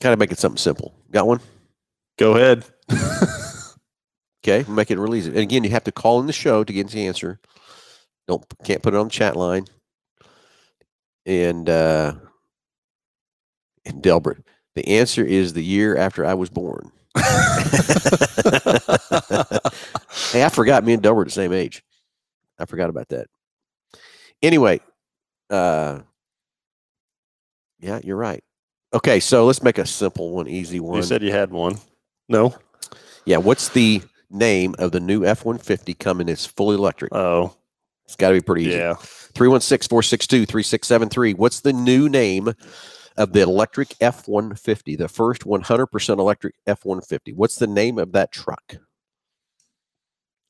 [0.00, 0.94] kind of make it something simple.
[1.10, 1.40] Got one?
[2.18, 2.64] Go ahead.
[4.46, 5.30] Okay, make it real easy.
[5.30, 7.40] And again, you have to call in the show to get the answer.
[8.28, 9.64] Don't can't put it on the chat line.
[11.24, 12.14] And uh
[13.84, 14.44] and Delbert,
[14.76, 16.92] the answer is the year after I was born.
[17.16, 17.22] hey,
[20.44, 21.82] I forgot me and Delbert are the same age.
[22.56, 23.26] I forgot about that.
[24.42, 24.78] Anyway,
[25.50, 26.02] uh
[27.80, 28.44] yeah, you're right.
[28.96, 30.96] Okay, so let's make a simple one, easy one.
[30.96, 31.76] you said you had one.
[32.28, 32.54] No.
[33.26, 36.28] Yeah, what's the name of the new F one fifty coming?
[36.28, 37.14] It's fully electric.
[37.14, 37.54] Oh,
[38.06, 38.76] It's got to be pretty easy.
[38.78, 38.94] yeah.
[38.94, 41.34] 316 462 3673.
[41.34, 42.54] What's the new name
[43.18, 47.32] of the electric F 150, the first 100% electric F 150?
[47.34, 48.76] What's the name of that truck?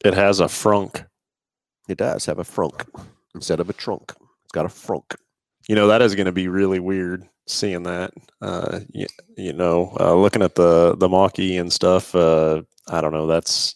[0.05, 1.07] It has a frunk.
[1.88, 2.86] It does have a frunk
[3.34, 4.12] instead of a trunk.
[4.44, 5.16] It's got a frunk.
[5.69, 8.12] You know that is going to be really weird seeing that.
[8.41, 9.07] Uh, you,
[9.37, 12.14] you know, uh, looking at the the Mach-E and stuff.
[12.14, 13.27] Uh, I don't know.
[13.27, 13.75] That's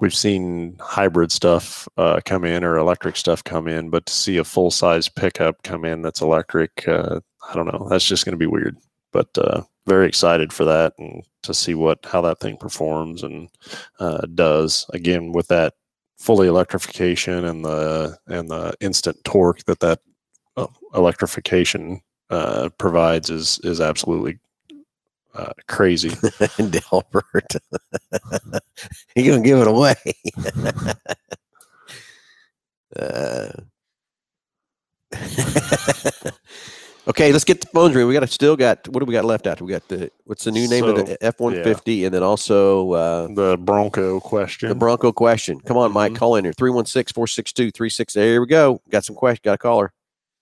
[0.00, 4.38] we've seen hybrid stuff uh, come in or electric stuff come in, but to see
[4.38, 7.86] a full size pickup come in that's electric, uh, I don't know.
[7.88, 8.76] That's just going to be weird.
[9.12, 13.48] But uh, very excited for that and to see what how that thing performs and
[13.98, 14.86] uh, does.
[14.92, 15.74] Again, with that
[16.18, 20.00] fully electrification and the and the instant torque that that
[20.94, 24.38] electrification uh, provides is is absolutely
[25.34, 26.10] uh, crazy.
[26.70, 27.56] Delbert.
[29.14, 29.94] You're going to give it away.
[32.96, 33.48] uh,
[37.08, 38.06] okay, let's get the phones ring.
[38.06, 39.64] We got still got what do we got left after?
[39.64, 42.92] We got the what's the new name of the F one fifty, and then also
[42.92, 44.68] uh, the Bronco question.
[44.68, 45.60] the Bronco question.
[45.60, 46.16] Come on, Mike, Mhm.
[46.16, 48.14] call in here 316 462 36.
[48.14, 48.80] There we go.
[48.90, 49.42] Got some question.
[49.44, 49.92] Got a caller.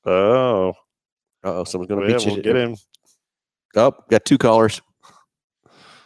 [0.09, 0.73] Oh,
[1.45, 2.33] oh, someone's going to yeah, beat you.
[2.33, 2.77] we'll get him.
[3.77, 4.81] Oh, got two callers.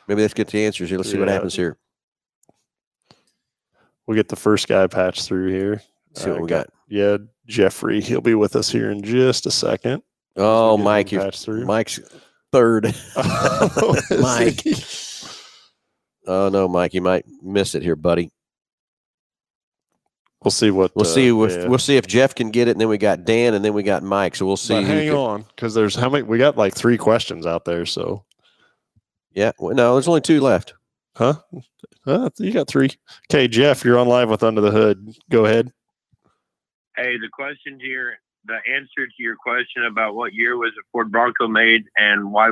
[0.08, 0.98] Maybe let's get the answers here.
[0.98, 1.78] Let's see what happens here.
[4.06, 5.82] we'll get the first guy patched through here.
[6.14, 6.66] See what Uh, we got.
[6.88, 8.00] Yeah, Jeffrey.
[8.00, 10.02] He'll be with us here in just a second.
[10.36, 11.12] Oh, him Mike.
[11.12, 12.00] Mike's
[12.50, 12.86] third.
[14.06, 14.62] Is Mike.
[16.26, 18.30] Oh no, Mike, you might miss it here, buddy.
[20.44, 20.94] We'll see what.
[20.94, 21.28] We'll uh, see.
[21.28, 21.66] If, yeah.
[21.68, 23.82] We'll see if Jeff can get it, and then we got Dan, and then we
[23.82, 24.34] got Mike.
[24.36, 24.74] So we'll see.
[24.74, 26.22] But hang can- on, because there's how many?
[26.24, 27.86] We got like three questions out there.
[27.86, 28.24] So,
[29.34, 29.52] Yeah.
[29.58, 30.74] Well, no, there's only two left.
[31.16, 31.34] huh?
[32.06, 32.90] Uh, you got three.
[33.30, 35.14] Okay, Jeff, you're on live with Under the Hood.
[35.30, 35.72] Go ahead.
[36.96, 41.10] Hey, the question here, the answer to your question about what year was the Ford
[41.12, 42.50] Bronco made and why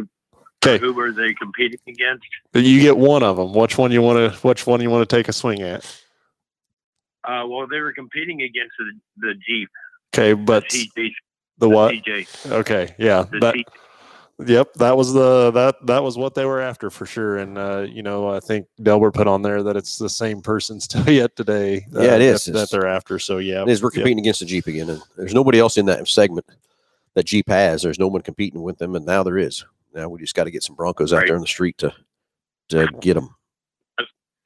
[0.64, 2.24] Okay, who were they competing against?
[2.54, 3.54] you get one of them.
[3.54, 4.38] Which one you want to?
[4.46, 5.84] Which one you want to take a swing at?
[7.24, 9.68] Uh, well, they were competing against the, the Jeep,
[10.14, 11.10] Okay, the but TJ,
[11.58, 11.94] the what?
[11.94, 13.54] TJ, Okay, yeah, the that,
[14.46, 17.36] Yep, that was the that that was what they were after for sure.
[17.36, 20.80] And uh, you know, I think Delbert put on there that it's the same person
[20.80, 21.84] still yet today.
[21.94, 22.46] uh, Yeah, it is.
[22.46, 23.18] that, that they're after.
[23.18, 23.82] So yeah, It is.
[23.82, 23.94] We're yep.
[23.96, 26.46] competing against the Jeep again, and there's nobody else in that segment
[27.14, 27.82] that Jeep has.
[27.82, 29.62] There's no one competing with them, and now there is.
[29.94, 31.26] Now we just got to get some Broncos out Right.
[31.26, 31.92] there in the street to
[32.70, 33.34] to get them.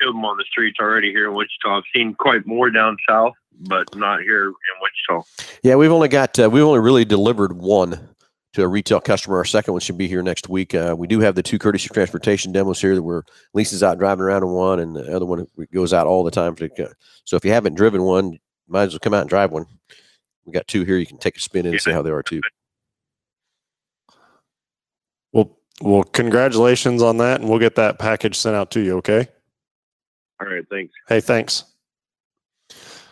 [0.05, 1.78] Killed them on the streets already here in Wichita.
[1.78, 5.26] I've seen quite more down south, but not here in Wichita.
[5.62, 8.09] Yeah, we've only got uh, we've only really delivered one
[8.52, 9.38] to a retail customer.
[9.38, 10.74] Our second one should be here next week.
[10.74, 14.22] Uh, we do have the two courtesy transportation demos here that we're Lisa's out driving
[14.22, 16.57] around in one, and the other one goes out all the time.
[17.24, 18.38] So if you haven't driven one,
[18.68, 19.66] might as well come out and drive one.
[20.44, 20.98] We got two here.
[20.98, 22.42] You can take a spin in and see how they are too.
[25.32, 28.98] Well, well, congratulations on that, and we'll get that package sent out to you.
[28.98, 29.28] Okay.
[30.41, 30.93] All right, thanks.
[31.09, 31.64] Hey, thanks.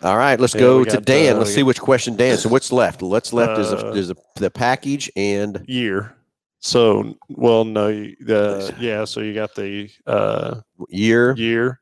[0.02, 1.36] All right, let's Yeah, go to Dan.
[1.36, 2.36] uh, let's we see which question Dan.
[2.36, 3.02] So what's left?
[3.02, 6.16] What's left is, a, Uh, is a, the package and Year.
[6.58, 9.04] So, well, no, the yeah.
[9.04, 11.34] So you got the uh, year.
[11.36, 11.80] year,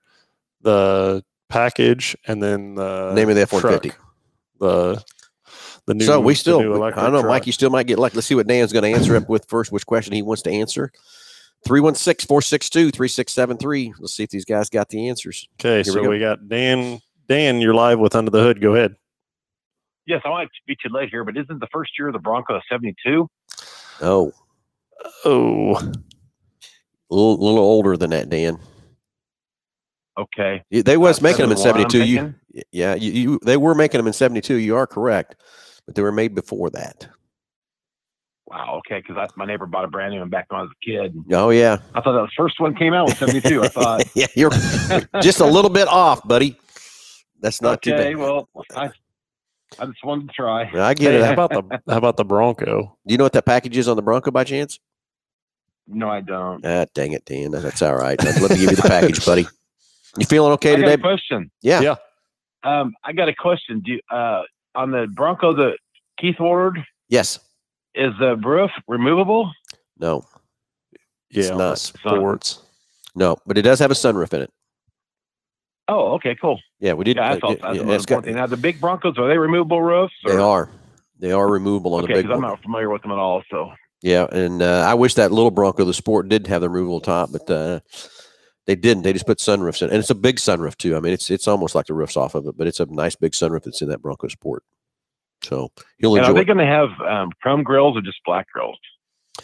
[0.62, 3.92] the package, and then the Name of the F-150.
[4.58, 5.04] The
[5.86, 6.04] the new.
[6.04, 7.30] so we still, new I don't know, truck.
[7.30, 7.46] Mike.
[7.46, 8.14] You still might get lucky.
[8.16, 9.70] Let's see what Dan's going to answer up with first.
[9.72, 10.92] Which question he wants to answer?
[11.66, 13.94] 316 462 3673.
[13.98, 15.48] Let's see if these guys got the answers.
[15.60, 16.10] Okay, we so go.
[16.10, 17.00] we got Dan.
[17.28, 18.60] Dan, you're live with Under the Hood.
[18.60, 18.96] Go ahead.
[20.06, 22.18] Yes, I want to be too late here, but isn't the first year of the
[22.18, 23.28] Bronco 72?
[24.00, 24.32] Oh,
[25.24, 28.58] Oh, a little, little older than that, Dan.
[30.18, 30.62] Okay.
[30.70, 32.04] Y- They was Uh, making them in 72.
[32.04, 32.34] You,
[32.72, 34.56] yeah, you, you, they were making them in 72.
[34.56, 35.36] You are correct,
[35.86, 37.08] but they were made before that.
[38.50, 38.78] Wow.
[38.78, 39.02] Okay.
[39.06, 41.16] Because my neighbor bought a brand new one back when I was a kid.
[41.32, 41.78] Oh, yeah.
[41.94, 43.62] I thought that the first one came out with 72.
[43.62, 44.50] I thought, yeah, you're
[45.22, 46.56] just a little bit off, buddy.
[47.40, 48.16] That's not too bad.
[48.16, 48.90] well, I,
[49.78, 50.70] I just wanted to try.
[50.74, 51.24] I get it.
[51.24, 52.98] how about the how about the Bronco?
[53.06, 54.78] Do you know what that package is on the Bronco by chance?
[55.86, 56.64] No, I don't.
[56.66, 57.50] Ah, dang it, Dan.
[57.50, 58.22] That's all right.
[58.22, 59.46] Let me give you the package, buddy.
[60.18, 61.02] You feeling okay I got a today?
[61.02, 61.50] question.
[61.62, 61.80] Yeah.
[61.80, 61.94] Yeah.
[62.62, 63.80] Um, I got a question.
[63.80, 64.42] Do you, uh,
[64.74, 65.76] on the Bronco the
[66.18, 66.84] Keith Ward.
[67.08, 67.38] Yes.
[67.94, 69.50] Is the roof removable?
[69.98, 70.24] No.
[71.30, 71.78] Yeah, It's not.
[71.78, 72.62] sports.
[73.14, 73.36] No.
[73.46, 74.50] But it does have a sunroof in it.
[75.88, 76.60] Oh, okay, cool.
[76.78, 77.16] Yeah, we did.
[77.16, 79.38] Yeah, uh, I thought yeah, that's yeah, it's got- Now, the big Broncos are they
[79.38, 80.14] removable roofs?
[80.24, 80.68] they are.
[81.18, 83.42] They are removable on Okay, the big because I'm not familiar with them at all.
[83.50, 83.72] So
[84.02, 87.30] Yeah, and uh, I wish that little Bronco, the Sport, did have the removable top,
[87.32, 87.80] but uh,
[88.66, 89.02] they didn't.
[89.02, 90.96] They just put sunroofs in, and it's a big sunroof too.
[90.96, 93.16] I mean, it's it's almost like the roof's off of it, but it's a nice
[93.16, 94.62] big sunroof that's in that Bronco Sport.
[95.50, 98.78] So you'll and are they going to have um, chrome grills or just black grills?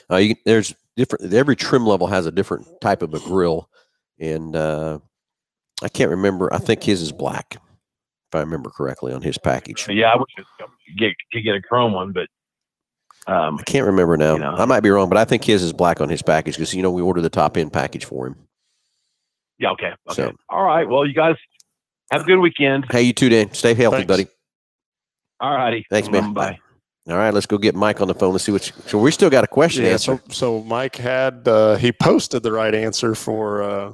[0.08, 1.34] Uh, you, there's different.
[1.34, 3.68] Every trim level has a different type of a grill,
[4.20, 5.00] and uh,
[5.82, 6.52] I can't remember.
[6.54, 9.88] I think his is black, if I remember correctly on his package.
[9.88, 12.28] Yeah, I wish could get could get a chrome one, but
[13.26, 14.34] um, I can't remember now.
[14.34, 14.54] You know.
[14.54, 16.82] I might be wrong, but I think his is black on his package because you
[16.82, 18.36] know we ordered the top end package for him.
[19.58, 20.88] yeah, okay, okay, So- all right.
[20.88, 21.34] Well, you guys
[22.12, 22.86] have a good weekend.
[22.92, 23.52] Hey, you too, Dan.
[23.52, 24.08] Stay healthy, Thanks.
[24.08, 24.26] buddy.
[25.40, 26.32] All righty, Thanks, man.
[26.32, 26.58] Bye.
[27.08, 28.32] All right, let's go get Mike on the phone.
[28.32, 28.64] Let's see what.
[28.86, 30.20] So we still got a question to Yeah, answer.
[30.28, 33.92] so so Mike had uh, he posted the right answer for uh,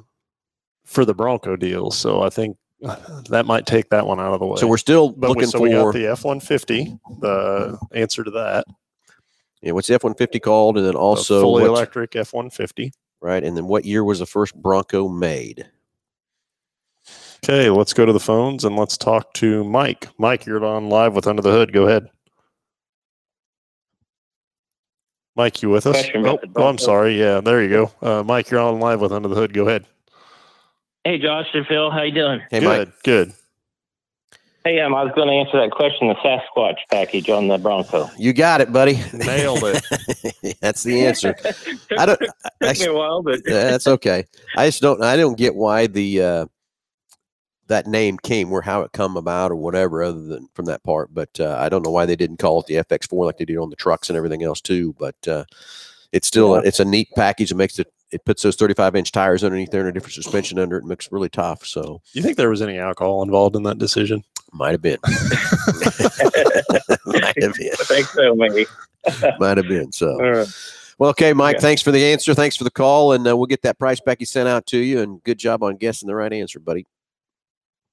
[0.85, 1.91] for the Bronco deal.
[1.91, 2.57] So I think
[3.29, 4.57] that might take that one out of the way.
[4.57, 7.79] So we're still but we, looking so we got for the F one fifty, the
[7.93, 8.65] answer to that.
[9.61, 12.33] yeah, what's the F one fifty called, and then the also fully what's- electric F
[12.33, 12.93] one fifty.
[13.21, 15.69] right, and then what year was the first Bronco made?
[17.45, 20.09] Okay, let's go to the phones and let's talk to Mike.
[20.17, 21.73] Mike, you're on live with Under the Hood.
[21.73, 22.09] Go ahead.
[25.35, 26.05] Mike, you with us?
[26.15, 27.19] Oh, oh, I'm sorry.
[27.19, 27.91] Yeah, there you go.
[28.01, 29.53] Uh, Mike, you're on live with Under the Hood.
[29.53, 29.87] Go ahead.
[31.03, 32.41] Hey, Josh and Phil, how you doing?
[32.49, 33.03] Hey, good, Mike.
[33.03, 33.33] good.
[34.65, 38.09] Hey, um, I was going to answer that question, the Sasquatch package on the Bronco.
[38.17, 39.03] You got it, buddy.
[39.13, 40.59] Nailed it.
[40.61, 41.35] That's the answer.
[41.99, 42.23] I don't.
[42.61, 44.27] I, Took me a while, but Yeah, that's okay.
[44.57, 45.03] I just don't.
[45.03, 46.47] I don't get why the uh,
[47.69, 51.13] that name came, where how it come about or whatever, other than from that part.
[51.15, 53.57] But uh, I don't know why they didn't call it the FX4 like they did
[53.59, 54.95] on the trucks and everything else too.
[54.99, 55.45] But uh,
[56.13, 57.53] it's still it's a neat package.
[57.53, 60.59] It makes it it puts those 35 inch tires underneath there and a different suspension
[60.59, 60.81] under it.
[60.81, 61.65] and Makes it really tough.
[61.65, 64.23] So You think there was any alcohol involved in that decision?
[64.55, 64.99] might have been,
[67.07, 68.67] might have been, I think so, maybe.
[69.39, 69.91] might have been.
[69.93, 70.45] So.
[70.99, 71.55] Well, okay, Mike.
[71.55, 71.61] Yeah.
[71.61, 72.35] Thanks for the answer.
[72.35, 75.01] Thanks for the call, and uh, we'll get that price Becky sent out to you.
[75.01, 76.87] And good job on guessing the right answer, buddy.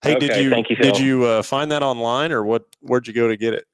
[0.01, 2.63] Hey, did you, thank you, did you uh, find that online or what?
[2.79, 3.65] Where'd you go to get it?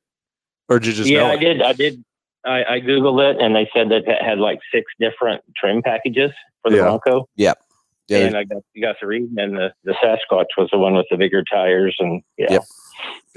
[0.70, 1.40] Or did you just yeah, know I it?
[1.40, 1.62] did.
[1.62, 2.04] I did.
[2.46, 6.32] I, I googled it, and they said that it had like six different trim packages
[6.62, 6.84] for the Yeah.
[6.84, 7.28] Bronco.
[7.36, 7.54] Yeah,
[8.08, 8.20] Yeah.
[8.20, 11.08] and I got you got to read, and the, the Sasquatch was the one with
[11.12, 12.54] the bigger tires, and yeah.
[12.54, 12.64] Yep.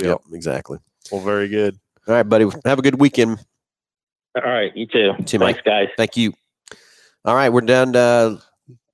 [0.01, 0.79] Yep, exactly.
[1.11, 1.79] Well, very good.
[2.07, 2.47] All right, buddy.
[2.65, 3.39] Have a good weekend.
[4.37, 5.13] All right, you too.
[5.27, 5.57] See you, Mike.
[5.57, 5.89] Thanks, guys.
[5.97, 6.33] Thank you.
[7.25, 8.37] All right, we're down to uh,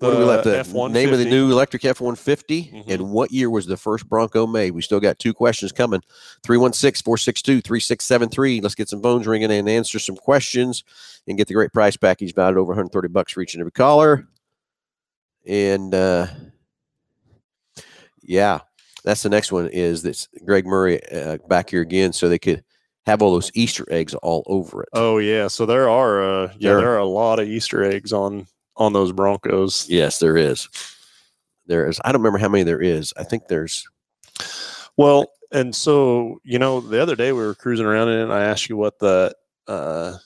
[0.04, 0.44] what do we left?
[0.44, 0.92] The The F-150.
[0.92, 2.84] name of the new electric F one fifty, Mhm.
[2.88, 4.72] and what year was the first Bronco made?
[4.72, 6.00] We still got two questions coming.
[6.46, 8.60] 316-462-3673.
[8.62, 10.84] Let's get some phones ringing and answer some questions,
[11.26, 13.60] and get the great price package valued over one hundred thirty bucks for each and
[13.60, 14.26] every caller.
[15.46, 16.26] And uh,
[18.22, 18.60] yeah,
[19.04, 19.68] that's the next one.
[19.68, 22.64] Is this Greg Murray uh, back here again, so they could
[23.06, 24.88] have all those Easter eggs all over it.
[24.94, 28.12] Oh yeah, so there are uh, yeah There- there are a lot of Easter eggs
[28.14, 28.46] on
[28.76, 29.88] on those Broncos.
[29.88, 30.68] Yes, there is.
[31.66, 32.00] There is.
[32.04, 33.12] I don't remember how many there is.
[33.16, 33.86] I think there's.
[34.96, 38.32] Well, and so you know, the other day we were cruising around in it, and
[38.32, 39.34] I asked you what the
[39.66, 40.16] uh,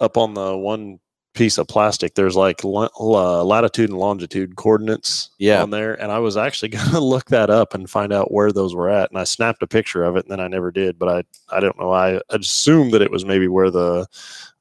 [0.00, 0.98] up on the one
[1.34, 2.14] piece of plastic.
[2.14, 5.62] There's like la- latitude and longitude coordinates Yeah.
[5.62, 8.52] on there, and I was actually going to look that up and find out where
[8.52, 9.10] those were at.
[9.10, 10.98] And I snapped a picture of it, and then I never did.
[10.98, 11.92] But I I don't know.
[11.92, 14.06] I assumed that it was maybe where the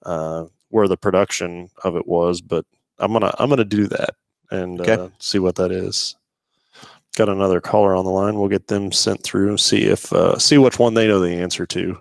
[0.03, 2.65] uh, where the production of it was, but
[2.99, 4.15] I'm gonna I'm gonna do that
[4.51, 4.93] and Okay.
[4.93, 6.15] uh, see what that is.
[7.17, 8.35] Got another caller on the line.
[8.37, 11.65] We'll get them sent through see if uh, see which one they know the answer
[11.67, 11.97] to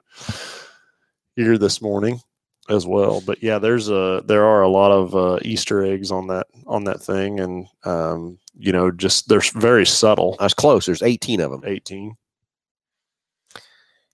[1.37, 2.21] here this morning
[2.69, 3.21] as well.
[3.21, 6.85] But yeah, there's a there are a lot of uh, Easter eggs on that on
[6.85, 10.37] that thing, and um, you know, just they're very subtle.
[10.41, 10.87] Was close.
[10.87, 11.63] There's 18 of them.
[11.65, 12.17] Eighteen.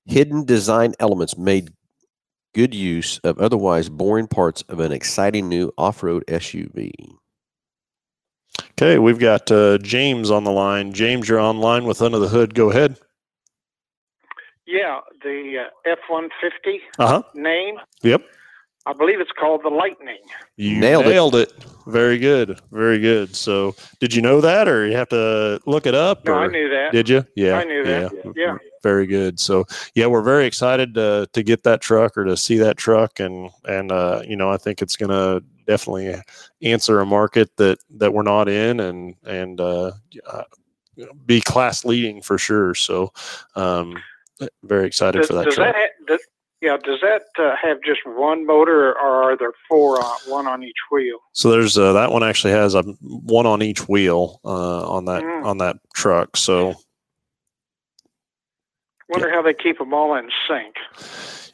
[0.07, 1.73] Hidden design elements made
[2.55, 6.93] good use of otherwise boring parts of an exciting new off-road SUV.
[8.73, 10.93] Okay, we've got uh, James on the line.
[10.93, 12.55] James, you're online with Under the Hood.
[12.55, 12.99] Go ahead.
[14.67, 17.23] Yeah, the uh, F one fifty Uh huh.
[17.35, 17.77] name.
[18.03, 18.23] Yep.
[18.91, 20.19] I believe it's called the Lightning.
[20.57, 21.53] You Nailed nailed, it.
[21.53, 21.65] it.
[21.87, 22.61] Very good.
[22.73, 23.37] Very good.
[23.37, 26.25] So, did you know that, or you have to look it up?
[26.25, 26.93] No, or I knew that.
[26.93, 27.25] Did you?
[27.37, 27.59] Yeah.
[27.59, 28.13] I knew that.
[28.37, 28.59] Yeah.
[28.83, 29.39] Very good.
[29.39, 29.65] So,
[29.95, 33.51] yeah, we're very excited to to get that truck or to see that truck, and
[33.65, 36.21] and uh, you know, I think it's going to definitely
[36.63, 39.93] answer a market that that we're not in, and and uh,
[40.27, 40.45] uh,
[41.27, 42.75] be class leading for sure.
[42.75, 43.13] So,
[43.55, 44.03] um,
[44.65, 45.75] very excited Does, for that does truck.
[45.75, 46.21] that ha- does,
[46.61, 46.77] yeah?
[46.77, 50.81] Does that uh, have just one motor, or are there four on one on each
[50.91, 51.19] wheel?
[51.33, 55.23] So there's uh, that one actually has a one on each wheel uh, on that
[55.23, 55.45] Mm.
[55.45, 56.37] on that truck.
[56.37, 56.75] So
[59.09, 60.75] Wonder how they keep them all in sync.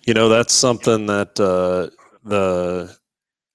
[0.06, 1.88] you know that's something that uh,
[2.22, 2.94] the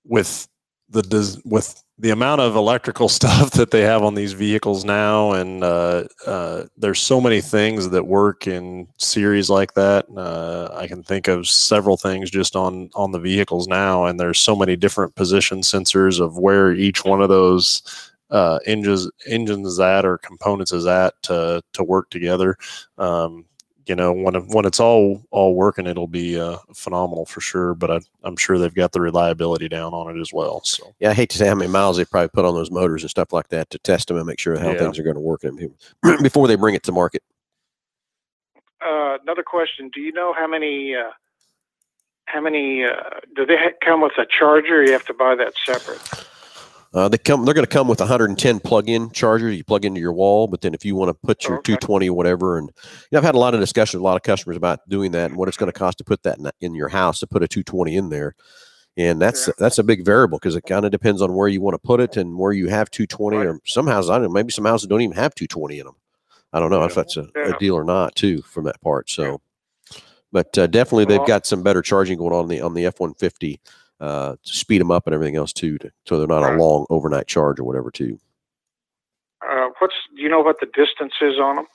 [0.06, 0.48] with
[0.90, 5.32] the des- with the amount of electrical stuff that they have on these vehicles now,
[5.32, 10.06] and uh, uh, there's so many things that work in series like that.
[10.16, 14.40] Uh, I can think of several things just on on the vehicles now, and there's
[14.40, 17.84] so many different position sensors of where each one of those
[18.32, 22.58] uh, engines engines is at or components is at to to work together.
[22.98, 23.46] Um,
[23.88, 27.74] you know, when when it's all all working, it'll be uh, phenomenal for sure.
[27.74, 30.62] But I, I'm sure they've got the reliability down on it as well.
[30.64, 33.04] So Yeah, I hate to say how many miles they probably put on those motors
[33.04, 34.80] and stuff like that to test them and make sure how Yeah.
[34.80, 35.58] things are going to work them
[36.22, 37.24] before they bring it to market.
[38.86, 40.96] Uh, another question: Do you know how many?
[40.96, 41.12] Uh,
[42.26, 42.84] how many?
[42.84, 44.80] Uh, do they come with a charger?
[44.82, 46.02] Or you have to buy that separate.
[46.94, 47.46] Uh, they come.
[47.46, 49.50] They're going to come with a 110 plug-in charger.
[49.50, 51.74] You plug into your wall, but then if you want to put your Okay.
[51.74, 54.18] 220 or whatever, and you know, I've had a lot of discussion with a lot
[54.18, 56.52] of customers about doing that and what it's going to cost to put that in,
[56.60, 58.36] in your house to put a 220 in there,
[58.98, 59.54] and that's Yeah.
[59.58, 62.02] that's a big variable because it kind of depends on where you want to put
[62.02, 63.38] it and where you have 220.
[63.38, 63.48] Right.
[63.48, 65.96] Or some houses, I don't know, maybe some houses don't even have 220 in them.
[66.52, 69.10] I don't know if that's a, a deal or not too from that part.
[69.10, 69.40] So,
[70.34, 73.60] but uh, definitely they've got some better charging going on the on the F-150
[74.02, 76.86] uh, to speed them up and everything else too, to, so they're not a long
[76.90, 78.20] overnight charge or whatever too.
[79.48, 79.94] Uh, what's?
[80.16, 81.66] Do you know what the distance is on them?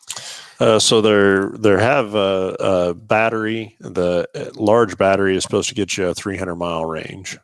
[0.61, 3.77] Uh, so they're they have a, a battery.
[3.81, 7.39] The uh, large battery is supposed to get you a 300 mile range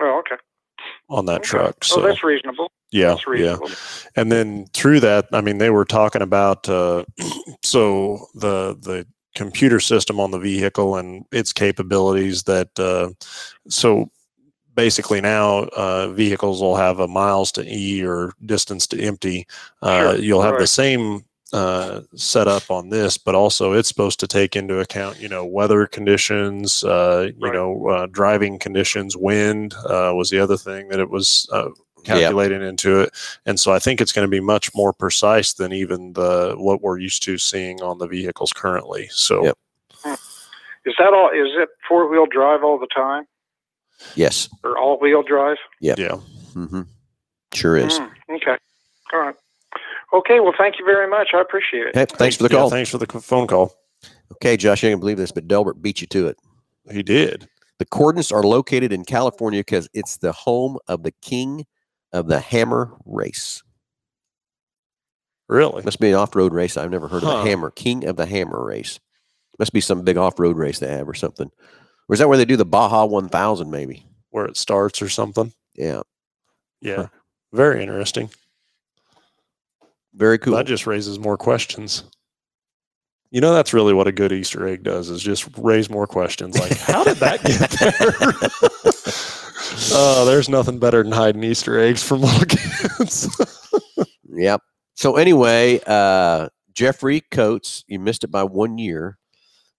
[0.00, 0.40] Oh, okay.
[1.08, 1.44] on that Okay.
[1.48, 1.76] truck.
[1.82, 2.70] Oh, So that's reasonable.
[2.92, 3.56] Yeah, That's yeah.
[4.14, 7.04] and then through that i mean they were talking about uh,
[7.64, 9.04] so the the
[9.34, 13.10] computer system on the vehicle and its capabilities that uh,
[13.68, 14.08] so
[14.74, 19.46] basically now uh, vehicles will have a miles to e or distance to empty
[19.82, 24.26] uh, Sure, you'll have the same uh, setup on this but also it's supposed to
[24.26, 27.54] take into account you know weather conditions uh, you Right.
[27.54, 31.68] know uh, driving conditions wind uh, was the other thing that it was uh,
[32.04, 32.12] Yeah.
[32.14, 33.10] calculating into it
[33.46, 36.82] and so I think it's going to be much more precise than even the what
[36.82, 39.08] we're used to seeing on the vehicles currently.
[39.10, 39.58] So Yep.
[40.86, 41.30] Is that all?
[41.30, 43.24] Is it four wheel drive all the time,
[44.16, 44.48] Yes.
[44.62, 45.56] or all wheel drive?
[45.80, 45.98] Yep.
[45.98, 46.16] yeah,
[46.52, 46.82] hmm
[47.52, 47.98] Sure is.
[47.98, 48.56] Mm, okay.
[49.12, 49.34] All right.
[50.12, 50.40] Okay.
[50.40, 51.28] Well, thank you very much.
[51.34, 51.94] I appreciate it.
[51.94, 52.70] Hey, thanks for the Yeah, call.
[52.70, 53.72] thanks for the phone call.
[54.32, 56.36] Okay, Josh, you can believe this, but Delbert beat you to it.
[56.90, 57.48] He did.
[57.78, 61.66] The Cordons are located in California because it's the home of the king
[62.12, 63.62] of the hammer race.
[65.48, 65.82] Really?
[65.82, 66.76] Must be an off-road race.
[66.76, 67.42] I've never heard of Huh.
[67.42, 68.98] the hammer king of the hammer race.
[69.58, 71.50] Must be some big off-road race they have or something.
[72.08, 73.70] Or is that where they do the Baja 1000?
[73.70, 74.06] Maybe.
[74.30, 75.52] Where it starts or something.
[75.74, 76.02] Yeah.
[76.80, 76.96] Yeah.
[76.96, 77.08] Huh.
[77.52, 78.30] Very interesting.
[80.14, 80.54] Very cool.
[80.54, 82.04] That just raises more questions.
[83.30, 86.56] You know, that's really what a good Easter egg does is just raise more questions.
[86.58, 88.14] Like, how did that get there?
[89.92, 93.28] oh, there's nothing better than hiding Easter eggs from little kids.
[94.28, 94.60] Yep.
[94.94, 99.18] So anyway, uh, Jeffrey Coates, you missed it by one year,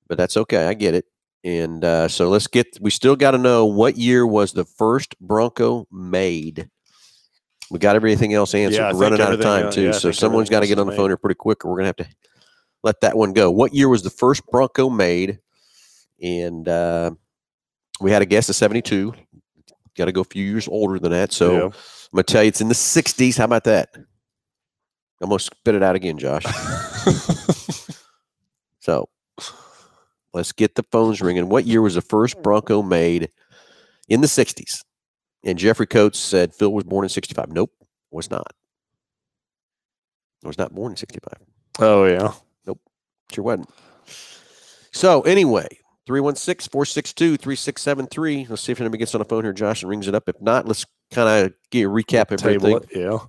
[0.07, 0.65] but that's okay.
[0.67, 1.05] I get it.
[1.45, 2.79] And uh, so let's get.
[2.81, 6.67] We still got to know what year was the first Bronco made.
[7.69, 8.79] We got everything else answered.
[8.79, 10.87] Yeah, we're running out of time uh, too, yeah, so someone's got to get on
[10.87, 11.09] the is phone made.
[11.11, 12.07] here pretty quick, or we're gonna have to
[12.83, 13.51] let that one go.
[13.51, 15.37] What year was the first Bronco made?
[16.19, 17.11] And uh,
[18.01, 19.13] we had a guess of seventy-two.
[19.95, 21.31] Got to go a few years older than that.
[21.31, 21.63] So Yeah.
[21.65, 21.71] I'm
[22.15, 23.37] gonna tell you, it's in the '60s.
[23.37, 23.89] How about that?
[23.95, 26.43] I'm gonna spit it out again, Josh.
[28.79, 29.09] So
[30.35, 31.47] let's get the phones ringing.
[31.47, 33.29] What year was the first Bronco made
[34.09, 34.83] in the 60s?
[35.45, 37.49] And Jeffrey Coates said Phil was born in 65.
[37.49, 37.71] Nope,
[38.11, 38.51] was not.
[40.43, 41.33] I Was not born in 65.
[41.79, 42.33] oh, yeah.
[42.67, 42.81] Nope,
[43.31, 43.69] sure wasn't.
[44.91, 45.67] So anyway,
[46.05, 48.47] 316 462 3673.
[48.49, 50.27] Let's see if anybody gets on the phone here, Josh, and rings it up.
[50.27, 52.77] If not, let's kind of get a recap of everything.
[52.77, 52.89] It.
[52.93, 53.19] Yeah.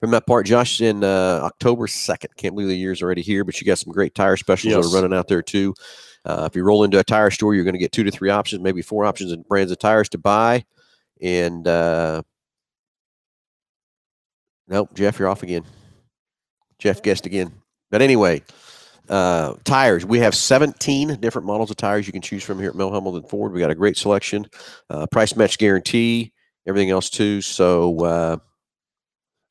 [0.00, 2.26] From that part, Josh, in uh, October 2nd.
[2.36, 4.94] Can't believe the year's already here, but you got some great tire specials that are
[4.94, 5.74] running out there too.
[6.24, 8.30] Uh, if you roll into a tire store, you're going to get two to three
[8.30, 10.64] options, maybe four options and brands of tires to buy.
[11.22, 12.22] And uh,
[14.68, 15.64] nope, Jeff, you're off again.
[16.78, 17.52] Jeff guessed again.
[17.90, 18.42] But anyway,
[19.08, 20.04] uh, tires.
[20.04, 23.28] We have 17 different models of tires you can choose from here at Mel Hambelton
[23.28, 23.52] Ford.
[23.52, 24.46] We got a great selection,
[24.90, 26.32] uh, price match guarantee,
[26.66, 27.40] everything else too.
[27.40, 28.36] So, uh,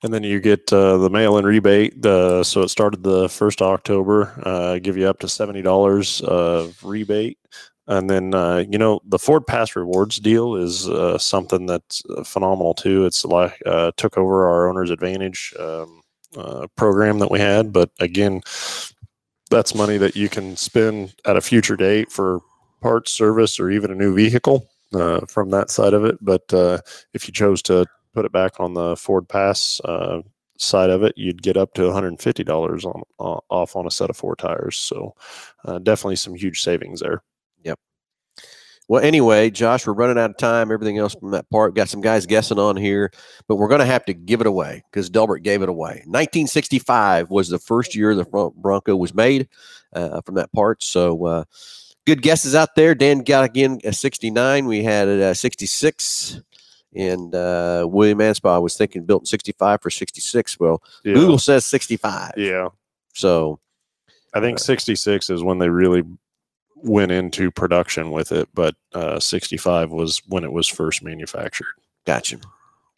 [0.06, 2.06] And then you get uh, the mail-in rebate.
[2.06, 4.40] Uh, so it started the first October.
[4.46, 7.40] Uh, give you up to seventy dollars of rebate,
[7.88, 12.24] and then uh, you know the Ford Pass Rewards deal is uh, something that's uh,
[12.24, 13.08] phenomenal too.
[13.08, 16.04] It's like uh, took over our Owners Advantage um,
[16.76, 18.42] program that we had, but again,
[19.50, 22.42] that's money that you can spend at a future date for
[22.80, 26.20] parts, service, or even a new vehicle uh, from that side of it.
[26.22, 26.78] But uh,
[27.16, 30.22] if you chose to put it back on the Ford Pass uh,
[30.58, 34.18] side of it, you'd get up to $150 on uh, off on a set of
[34.18, 34.78] four tires.
[34.78, 35.16] So
[35.66, 37.22] uh, definitely some huge savings there.
[37.64, 37.78] Yep.
[38.88, 40.72] Well, anyway, Josh, we're running out of time.
[40.72, 41.76] Everything else from that part.
[41.76, 43.12] Got some guys guessing on here,
[43.48, 46.04] but we're going to have to give it away because Delbert gave it away.
[46.06, 49.50] 1965 was the first year the Bron- Bronco was made
[49.94, 50.84] uh, from that part.
[50.84, 51.44] So, uh,
[52.06, 52.96] good guesses out there.
[52.96, 54.68] Dan got again a 69.
[54.68, 56.42] We had a 66.
[56.96, 60.60] And uh, William Anspaugh was thinking built in 65 for 66.
[60.60, 61.14] Well, Yeah.
[61.16, 62.34] Google says 65.
[62.38, 62.70] Yeah.
[63.14, 63.60] So,
[64.34, 66.04] I think 66 is when they really
[66.76, 71.68] went into production with it, but uh, 65 was when it was first manufactured.
[72.06, 72.38] Gotcha.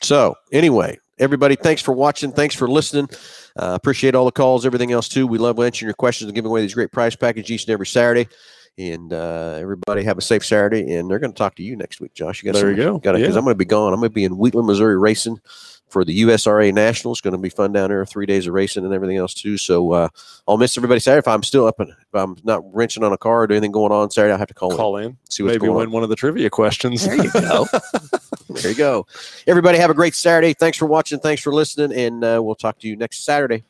[0.02, 2.32] So, anyway, everybody, thanks for watching.
[2.32, 3.08] Thanks for listening.
[3.56, 5.26] Uh, appreciate all the calls, everything else too.
[5.28, 7.88] We love answering your questions and giving away these great prize packages each and every
[7.88, 8.28] Saturday.
[8.78, 10.94] And uh, everybody have a safe Saturday.
[10.94, 12.44] And they're going to talk to you next week, Josh.
[12.44, 13.00] You got There you go.
[13.00, 13.40] Got because Yeah.
[13.40, 13.94] I'm going to be gone.
[13.94, 15.40] I'm going to be in Wheatland, Missouri, racing
[15.90, 17.22] for the USRA Nationals.
[17.22, 18.06] Going to be fun down there.
[18.06, 19.58] Three days of racing and everything else too.
[19.58, 20.10] So uh,
[20.48, 21.20] I'll miss everybody Saturday.
[21.20, 23.92] If I'm still up and if I'm not wrenching on a car or anything going
[23.92, 24.78] on Saturday, I'll have to call, in.
[24.78, 25.18] Call in.
[25.30, 25.92] See what's Maybe going win on.
[25.92, 27.06] one of the trivia questions.
[27.06, 27.66] There you go.
[28.50, 29.08] there you go.
[29.48, 30.54] Everybody have a great Saturday.
[30.54, 31.20] Thanks for watching.
[31.20, 31.98] Thanks for listening.
[31.98, 33.64] And uh, we'll talk to you next Saturday.